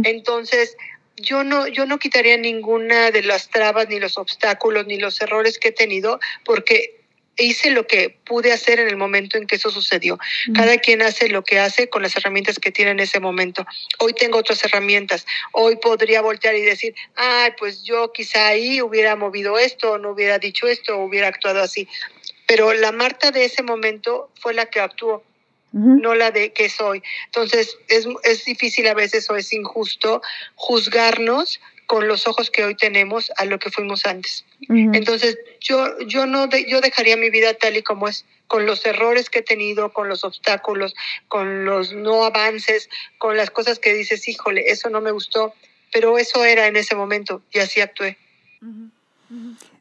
[0.04, 0.76] Entonces,
[1.16, 5.58] yo no, yo no quitaría ninguna de las trabas, ni los obstáculos, ni los errores
[5.58, 7.03] que he tenido, porque
[7.36, 10.18] hice lo que pude hacer en el momento en que eso sucedió.
[10.54, 13.66] Cada quien hace lo que hace con las herramientas que tiene en ese momento.
[13.98, 15.26] Hoy tengo otras herramientas.
[15.52, 20.38] Hoy podría voltear y decir, ah, pues yo quizá ahí hubiera movido esto, no hubiera
[20.38, 21.88] dicho esto, hubiera actuado así.
[22.46, 25.24] Pero la Marta de ese momento fue la que actuó,
[25.72, 27.02] no la de que soy.
[27.26, 30.22] Entonces, es, es difícil a veces o es injusto
[30.54, 34.44] juzgarnos con los ojos que hoy tenemos a lo que fuimos antes.
[34.68, 39.30] Entonces, yo, yo, no yo dejaría mi vida tal y como es, con los errores
[39.30, 40.94] que he tenido, con los obstáculos,
[41.28, 45.54] con los no avances, con las cosas que dices, híjole, eso no me gustó,
[45.92, 48.16] pero eso era en ese momento y así actué.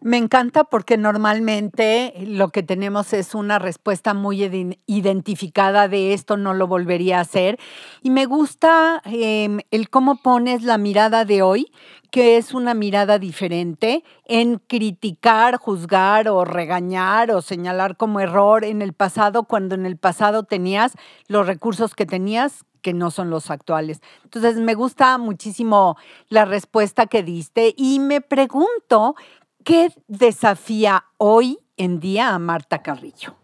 [0.01, 4.43] Me encanta porque normalmente lo que tenemos es una respuesta muy
[4.85, 7.57] identificada de esto no lo volvería a hacer.
[8.01, 11.71] Y me gusta em, el cómo pones la mirada de hoy,
[12.11, 18.81] que es una mirada diferente en criticar, juzgar o regañar o señalar como error en
[18.81, 20.93] el pasado, cuando en el pasado tenías
[21.27, 24.01] los recursos que tenías que no son los actuales.
[24.25, 25.97] Entonces, me gusta muchísimo
[26.29, 29.15] la respuesta que diste y me pregunto
[29.63, 33.42] ¿Qué desafía hoy en día a Marta Carrillo?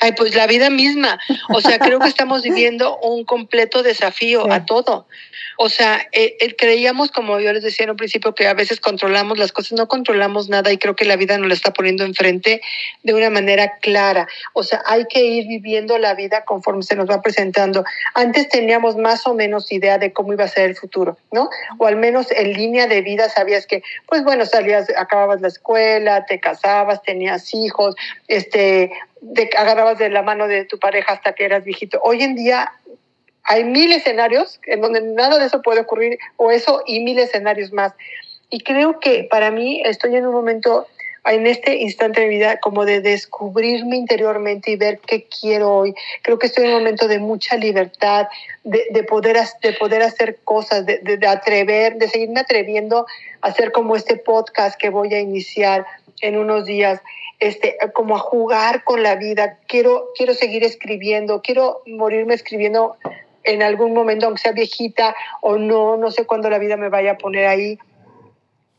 [0.00, 1.18] Ay, pues la vida misma.
[1.50, 5.06] O sea, creo que estamos viviendo un completo desafío a todo.
[5.62, 8.80] O sea, eh, eh, creíamos, como yo les decía en un principio, que a veces
[8.80, 12.02] controlamos las cosas, no controlamos nada y creo que la vida nos lo está poniendo
[12.02, 12.62] enfrente
[13.02, 14.26] de una manera clara.
[14.54, 17.84] O sea, hay que ir viviendo la vida conforme se nos va presentando.
[18.14, 21.50] Antes teníamos más o menos idea de cómo iba a ser el futuro, ¿no?
[21.76, 26.24] O al menos en línea de vida sabías que, pues bueno, salías, acababas la escuela,
[26.24, 27.96] te casabas, tenías hijos,
[28.28, 28.92] este,
[29.34, 32.00] te agarrabas de la mano de tu pareja hasta que eras viejito.
[32.02, 32.72] Hoy en día
[33.44, 37.72] hay mil escenarios en donde nada de eso puede ocurrir, o eso y mil escenarios
[37.72, 37.94] más.
[38.48, 40.86] Y creo que para mí estoy en un momento,
[41.26, 45.94] en este instante de mi vida, como de descubrirme interiormente y ver qué quiero hoy.
[46.22, 48.28] Creo que estoy en un momento de mucha libertad,
[48.64, 53.06] de, de poder, de poder hacer cosas, de, de, de atrever, de seguirme atreviendo
[53.42, 55.86] a hacer como este podcast que voy a iniciar
[56.20, 57.00] en unos días
[57.40, 59.58] este, como a jugar con la vida.
[59.66, 62.96] Quiero, quiero seguir escribiendo, quiero morirme escribiendo
[63.44, 67.12] en algún momento, aunque sea viejita o no, no sé cuándo la vida me vaya
[67.12, 67.78] a poner ahí,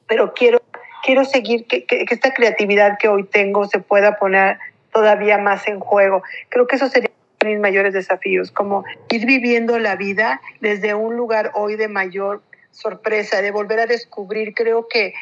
[0.07, 0.60] pero quiero,
[1.03, 4.57] quiero seguir, que, esta creatividad que hoy tengo se pueda poner
[4.93, 6.23] todavía más en juego.
[6.49, 7.11] Creo que eso sería
[7.43, 12.41] mis mayores desafíos, como ir viviendo la vida desde un lugar hoy de mayor
[12.71, 14.53] sorpresa, de volver a descubrir.
[14.53, 15.13] Creo que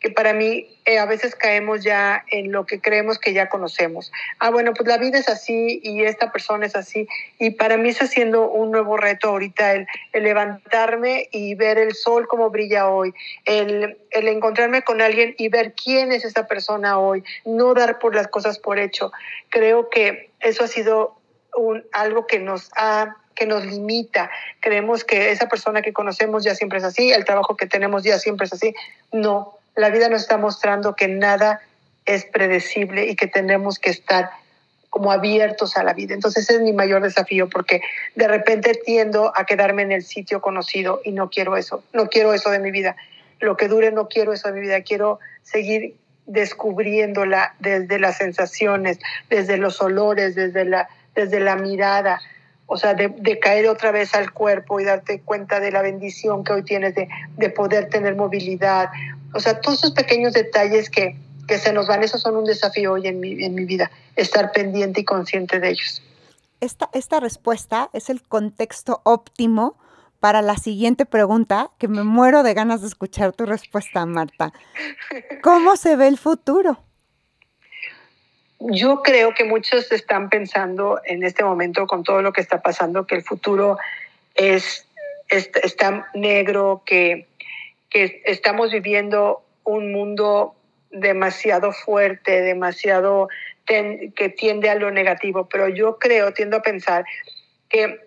[0.00, 4.12] que para mí eh, a veces caemos ya en lo que creemos que ya conocemos.
[4.38, 7.08] Ah, bueno, pues la vida es así y esta persona es así.
[7.38, 11.94] Y para mí está siendo un nuevo reto ahorita el, el levantarme y ver el
[11.94, 13.12] sol como brilla hoy,
[13.44, 18.14] el, el, encontrarme con alguien y ver quién es esa persona hoy, no dar por
[18.14, 19.10] las cosas por hecho.
[19.50, 21.18] Creo que eso ha sido
[21.56, 24.30] un, algo que nos ha que nos limita.
[24.58, 28.18] Creemos que esa persona que conocemos ya siempre es así, el trabajo que tenemos ya
[28.18, 28.74] siempre es así.
[29.12, 31.60] No, la vida nos está mostrando que nada
[32.04, 34.30] es predecible y que tenemos que estar
[34.90, 36.14] como abiertos a la vida.
[36.14, 37.80] Entonces ese es mi mayor desafío porque
[38.16, 42.34] de repente tiendo a quedarme en el sitio conocido y no quiero eso, no quiero
[42.34, 42.96] eso de mi vida.
[43.38, 45.94] Lo que dure no quiero eso de mi vida, quiero seguir
[46.26, 48.98] descubriéndola desde las sensaciones,
[49.30, 52.20] desde los olores, desde la, desde la mirada,
[52.70, 56.44] o sea, de, de, caer otra vez al cuerpo y darte cuenta de la bendición
[56.44, 57.08] que hoy tienes de,
[57.38, 58.90] de poder tener movilidad.
[59.34, 61.16] O sea, todos esos pequeños detalles que,
[61.46, 64.52] que se nos van, esos son un desafío hoy en mi, en mi vida, estar
[64.52, 66.02] pendiente y consciente de ellos.
[66.60, 69.76] Esta, esta respuesta es el contexto óptimo
[70.18, 74.52] para la siguiente pregunta, que me muero de ganas de escuchar tu respuesta, Marta.
[75.42, 76.82] ¿Cómo se ve el futuro?
[78.60, 83.06] yo creo que muchos están pensando en este momento con todo lo que está pasando
[83.06, 83.78] que el futuro
[84.34, 84.86] es,
[85.28, 87.28] es está negro, que,
[87.90, 90.54] que estamos viviendo un mundo
[90.90, 93.28] demasiado fuerte, demasiado
[93.66, 97.04] ten, que tiende a lo negativo, pero yo creo, tiendo a pensar
[97.68, 98.00] que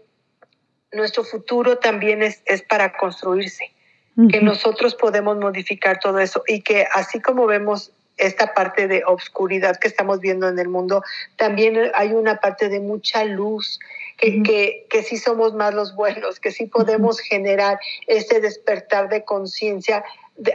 [0.92, 3.72] nuestro futuro también es, es para construirse,
[4.18, 4.32] uh -huh.
[4.32, 9.78] que nosotros podemos modificar todo eso y que así como vemos esta parte de obscuridad
[9.78, 11.04] que estamos viendo en el mundo,
[11.38, 13.80] también hay una parte de mucha luz,
[14.18, 14.46] que, uh -huh.
[14.46, 17.28] que, que sí somos más los buenos, que sí podemos uh -huh.
[17.28, 20.04] generar ese despertar de conciencia,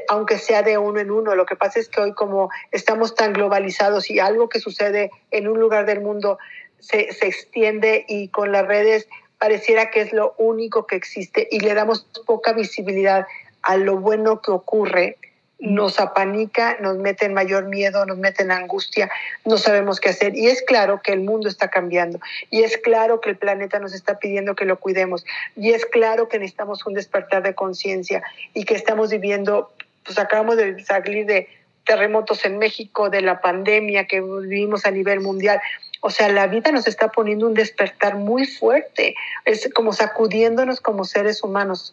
[0.08, 1.34] aunque sea de uno en uno.
[1.34, 5.48] Lo que pasa es que hoy como estamos tan globalizados y algo que sucede en
[5.48, 6.38] un lugar del mundo
[6.78, 11.60] se, se extiende y con las redes pareciera que es lo único que existe y
[11.60, 13.26] le damos poca visibilidad
[13.62, 15.18] a lo bueno que ocurre,
[15.58, 19.10] nos apanica, nos mete en mayor miedo, nos mete en angustia,
[19.44, 20.36] no sabemos qué hacer.
[20.36, 23.94] Y es claro que el mundo está cambiando, y es claro que el planeta nos
[23.94, 25.24] está pidiendo que lo cuidemos,
[25.56, 28.22] y es claro que necesitamos un despertar de conciencia
[28.54, 29.72] y que estamos viviendo,
[30.04, 31.48] pues acabamos de salir de
[31.86, 35.60] terremotos en México, de la pandemia que vivimos a nivel mundial.
[36.00, 41.04] O sea, la vida nos está poniendo un despertar muy fuerte, es como sacudiéndonos como
[41.04, 41.92] seres humanos.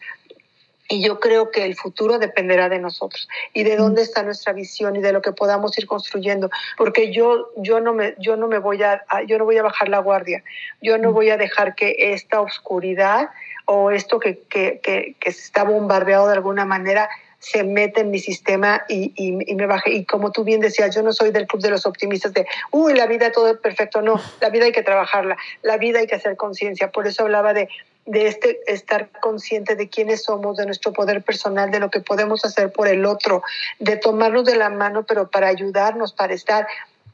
[0.88, 4.96] Y yo creo que el futuro dependerá de nosotros y de dónde está nuestra visión
[4.96, 8.58] y de lo que podamos ir construyendo, porque yo yo no me yo no me
[8.58, 10.44] voy a yo no voy a bajar la guardia.
[10.82, 13.30] Yo no voy a dejar que esta oscuridad
[13.64, 17.08] o esto que que que, que está bombardeado de alguna manera
[17.44, 19.90] se mete en mi sistema y, y, y, me baje.
[19.90, 22.94] Y como tú bien decías, yo no soy del club de los optimistas de, uy,
[22.94, 24.00] la vida todo es perfecto.
[24.00, 26.90] No, la vida hay que trabajarla, la vida hay que hacer conciencia.
[26.90, 27.68] Por eso hablaba de,
[28.06, 32.44] de este, estar consciente de quiénes somos, de nuestro poder personal, de lo que podemos
[32.44, 33.42] hacer por el otro,
[33.78, 36.66] de tomarnos de la mano, pero para ayudarnos, para estar.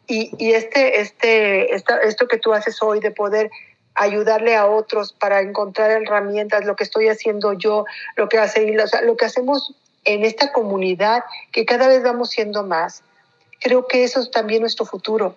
[0.06, 3.50] Y, y este, este, esta, esto que tú haces hoy de poder
[3.94, 7.84] ayudarle a otros para encontrar herramientas, lo que estoy haciendo yo,
[8.16, 9.74] lo que hace o sea, lo que hacemos
[10.04, 13.02] en esta comunidad, que cada vez vamos siendo más,
[13.60, 15.36] creo que eso es también nuestro futuro,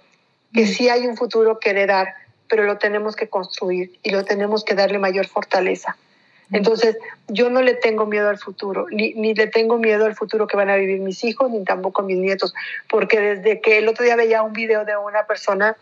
[0.53, 2.13] que sí hay un futuro que heredar,
[2.53, 5.97] pero lo tenemos que construir y lo tenemos que darle mayor fortaleza.
[6.51, 6.95] Entonces,
[7.27, 10.55] yo no le tengo miedo al futuro, ni, ni, le tengo miedo al futuro que
[10.55, 12.53] van a vivir mis hijos, ni tampoco mis nietos,
[12.87, 15.75] porque desde que el otro día veía un video de una persona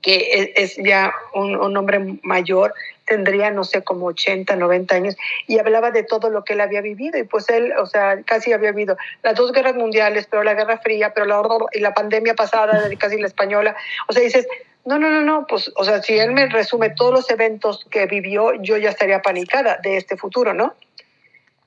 [0.00, 2.72] que es, ya un, un, hombre mayor,
[3.06, 5.16] tendría, no sé, como 80, 90 años,
[5.46, 8.54] y hablaba de todo lo que él había vivido, y pues él, o sea, casi
[8.54, 12.32] había vivido las dos guerras mundiales, pero la Guerra Fría, pero la, y la pandemia
[12.32, 13.76] pasada, casi la española,
[14.08, 14.48] o sea, dices,
[14.84, 18.06] no, no, no, no, pues, o sea, si él me resume todos los eventos que
[18.06, 20.74] vivió, yo ya estaría panicada de este futuro, ¿no?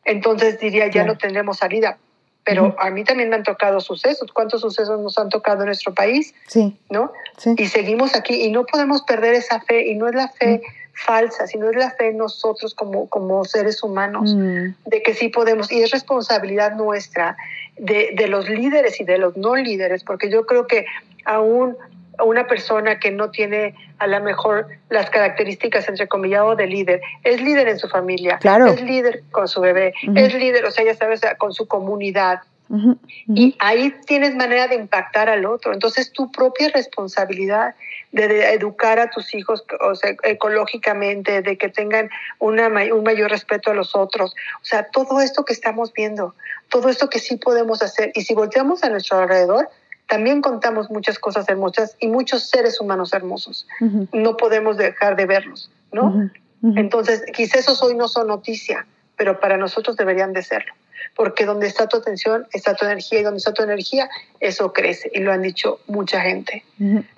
[0.04, 1.98] Entonces diría, ya no tendremos salida.
[2.44, 4.32] Pero a mí también me han tocado sucesos.
[4.32, 6.36] ¿Cuántos sucesos nos han tocado en nuestro país?
[6.46, 6.78] Sí.
[6.92, 7.12] ¿No?
[7.38, 7.56] Sí.
[7.58, 9.88] Y seguimos aquí y no podemos perder esa fe.
[9.88, 10.62] Y no es la fe
[10.94, 14.76] falsa, sino es la fe en nosotros como, como seres humanos, mm.
[14.86, 15.72] de que sí podemos.
[15.72, 17.36] Y es responsabilidad nuestra,
[17.78, 20.86] de, de los líderes y de los no líderes, porque yo creo que
[21.26, 21.76] aún
[22.24, 27.42] una persona que no tiene a lo mejor las características entre comillas de líder, es
[27.42, 28.68] líder en su familia, claro.
[28.68, 30.20] es líder con su bebé, uh -huh.
[30.20, 32.42] es líder, o sea, ya sabes, con su comunidad.
[32.68, 32.98] Uh -huh.
[33.28, 35.72] Y ahí tienes manera de impactar al otro.
[35.72, 37.76] Entonces, tu propia responsabilidad
[38.12, 42.10] de, de educar a tus hijos o sea, ecológicamente, de que tengan
[42.40, 44.36] una, un mayor respeto a los otros.
[44.62, 46.34] O sea, todo esto que estamos viendo,
[46.70, 48.12] todo esto que sí podemos hacer.
[48.16, 49.70] Y si volteamos a nuestro alrededor,
[50.08, 53.68] también contamos muchas cosas hermosas y muchos seres humanos hermosos.
[53.82, 54.08] Uh -huh.
[54.14, 56.06] No podemos dejar de verlos, ¿no?
[56.06, 56.32] Uh -huh.
[56.62, 56.80] Uh -huh.
[56.80, 58.86] Entonces, quizás esos hoy no son noticia,
[59.18, 60.74] pero para nosotros deberían de serlo.
[61.16, 65.10] Porque donde está tu atención, está tu energía, y donde está tu energía, eso crece.
[65.14, 66.66] Y lo han dicho mucha gente.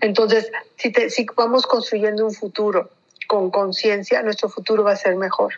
[0.01, 2.91] Entonces, si, te, si vamos construyendo un futuro
[3.27, 5.53] con conciencia, nuestro futuro va a ser mejor.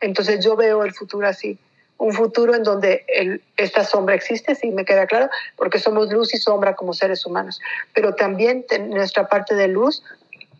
[0.00, 1.56] Entonces, yo veo el futuro así
[1.98, 3.04] un futuro en donde
[3.56, 7.60] esta sombra existe, sí me queda claro, porque somos luz y sombra como seres humanos,
[7.92, 10.02] pero también nuestra parte de luz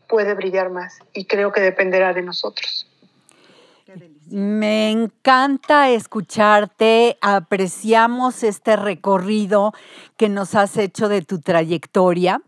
[0.09, 2.87] puede brillar más y creo que dependerá de nosotros.
[4.31, 9.73] Me encanta escucharte, apreciamos este recorrido
[10.19, 12.43] que nos has hecho de tu trayectoria.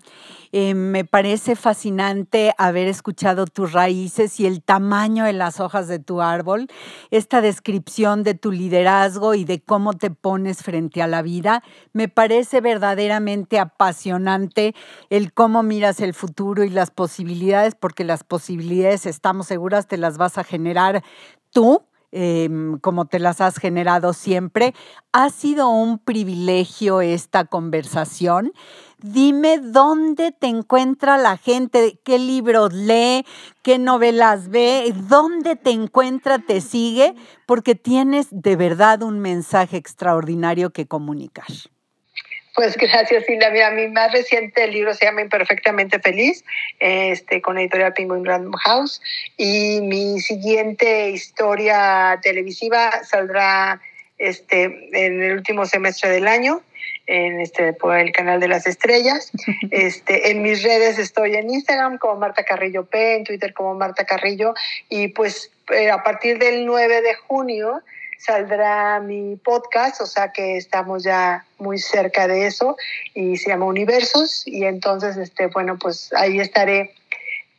[0.52, 6.00] Eh, me parece fascinante haber escuchado tus raíces y el tamaño de las hojas de
[6.00, 6.66] tu árbol,
[7.10, 11.62] esta descripción de tu liderazgo y de cómo te pones frente a la vida.
[11.92, 14.74] Me parece verdaderamente apasionante
[15.08, 20.18] el cómo miras el futuro y las posibilidades, porque las posibilidades, estamos seguras, te las
[20.18, 21.04] vas a generar
[21.50, 21.82] tú
[22.12, 22.48] eh,
[22.80, 24.74] como te las has generado siempre.
[25.12, 28.52] Ha sido un privilegio esta conversación.
[29.02, 33.24] Dime dónde te encuentra la gente, qué libros lee,
[33.62, 37.14] qué novelas ve, dónde te encuentra, te sigue,
[37.46, 41.46] porque tienes de verdad un mensaje extraordinario que comunicar.
[42.54, 43.70] Pues gracias, Silvia.
[43.70, 46.44] Mi más reciente libro se llama Imperfectamente Feliz,
[46.80, 49.00] este, con editorial Penguin Random House.
[49.36, 53.80] Y mi siguiente historia televisiva saldrá
[54.18, 56.60] este, en el último semestre del año,
[57.06, 59.30] en este, por el canal de las estrellas.
[59.70, 64.04] Este, en mis redes estoy en Instagram como Marta Carrillo P, en Twitter como Marta
[64.04, 64.54] Carrillo.
[64.88, 67.82] Y pues eh, a partir del 9 de junio
[68.20, 72.76] saldrá mi podcast, o sea que estamos ya muy cerca de eso
[73.14, 76.94] y se llama Universos y entonces, este, bueno, pues ahí estaré.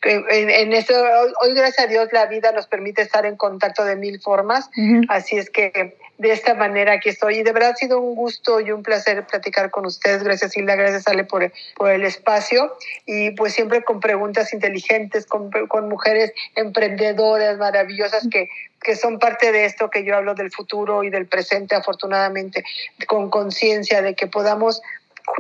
[0.04, 0.94] En, en esto,
[1.42, 4.82] hoy, gracias a Dios, la vida nos permite estar en contacto de mil formas, uh
[4.82, 5.06] -huh.
[5.10, 7.40] así es que de esta manera aquí estoy.
[7.40, 10.24] Y de verdad ha sido un gusto y un placer platicar con ustedes.
[10.24, 12.76] Gracias, Hilda, gracias, Ale, por, por el espacio.
[13.08, 18.50] Y pues siempre con preguntas inteligentes, con, con mujeres emprendedoras maravillosas que
[18.84, 22.64] que son parte de esto que yo hablo del futuro y del presente, afortunadamente,
[23.06, 24.82] con conciencia de que podamos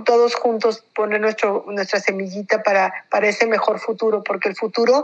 [0.05, 5.03] todos juntos poner nuestra semillita para, para ese mejor futuro, porque el futuro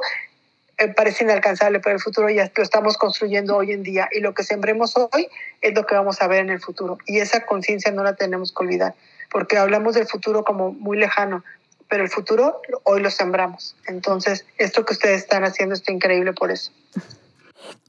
[0.96, 4.44] parece inalcanzable, pero el futuro ya lo estamos construyendo hoy en día y lo que
[4.44, 5.28] sembremos hoy
[5.62, 6.98] es lo que vamos a ver en el futuro.
[7.06, 8.94] Y esa conciencia no la tenemos que olvidar,
[9.32, 11.44] porque hablamos del futuro como muy lejano,
[11.90, 13.76] pero el futuro hoy lo sembramos.
[13.88, 16.72] Entonces, esto que ustedes están haciendo está increíble por eso.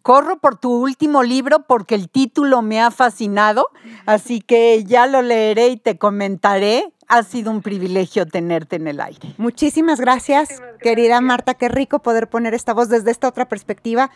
[0.02, 3.68] Corro por tu último libro porque el título me ha fascinado,
[4.06, 6.90] así que ya lo leeré y te comentaré.
[7.08, 9.34] Ha sido un privilegio tenerte en el aire.
[9.38, 10.82] Muchísimas gracias, Muchísimas gracias.
[10.82, 11.54] querida Marta.
[11.54, 14.10] Qué rico poder poner esta voz desde esta otra perspectiva.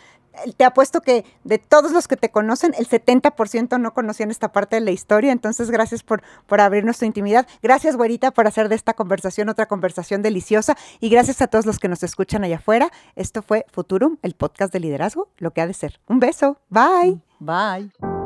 [0.57, 4.77] Te apuesto que de todos los que te conocen, el 70% no conocían esta parte
[4.77, 5.33] de la historia.
[5.33, 7.47] Entonces, gracias por, por abrirnos tu intimidad.
[7.63, 10.77] Gracias, güerita, por hacer de esta conversación otra conversación deliciosa.
[11.01, 12.91] Y gracias a todos los que nos escuchan allá afuera.
[13.17, 16.01] Esto fue Futurum, el podcast de liderazgo, lo que ha de ser.
[16.09, 16.59] Un beso.
[16.71, 17.21] Bye.
[17.41, 18.22] Bye.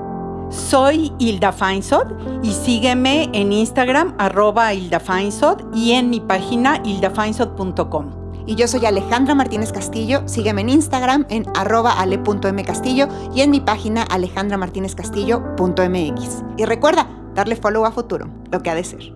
[0.50, 2.06] Soy Hilda Feinsod
[2.42, 8.26] y sígueme en Instagram arroba Hilda Feinsod y en mi página hildafeinsod.com.
[8.46, 10.22] Y yo soy Alejandra Martínez Castillo.
[10.26, 16.44] Sígueme en Instagram en arroba ale.mcastillo y en mi página alejandramartinezcastillo.mx.
[16.56, 19.12] Y recuerda, darle follow a Futurum, lo que ha de ser.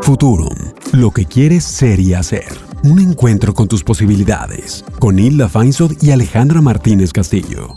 [0.00, 0.56] Futurum,
[0.92, 2.71] lo que quieres ser y hacer.
[2.84, 4.84] Un encuentro con tus posibilidades.
[4.98, 7.76] Con Hilda Feinsod y Alejandra Martínez Castillo.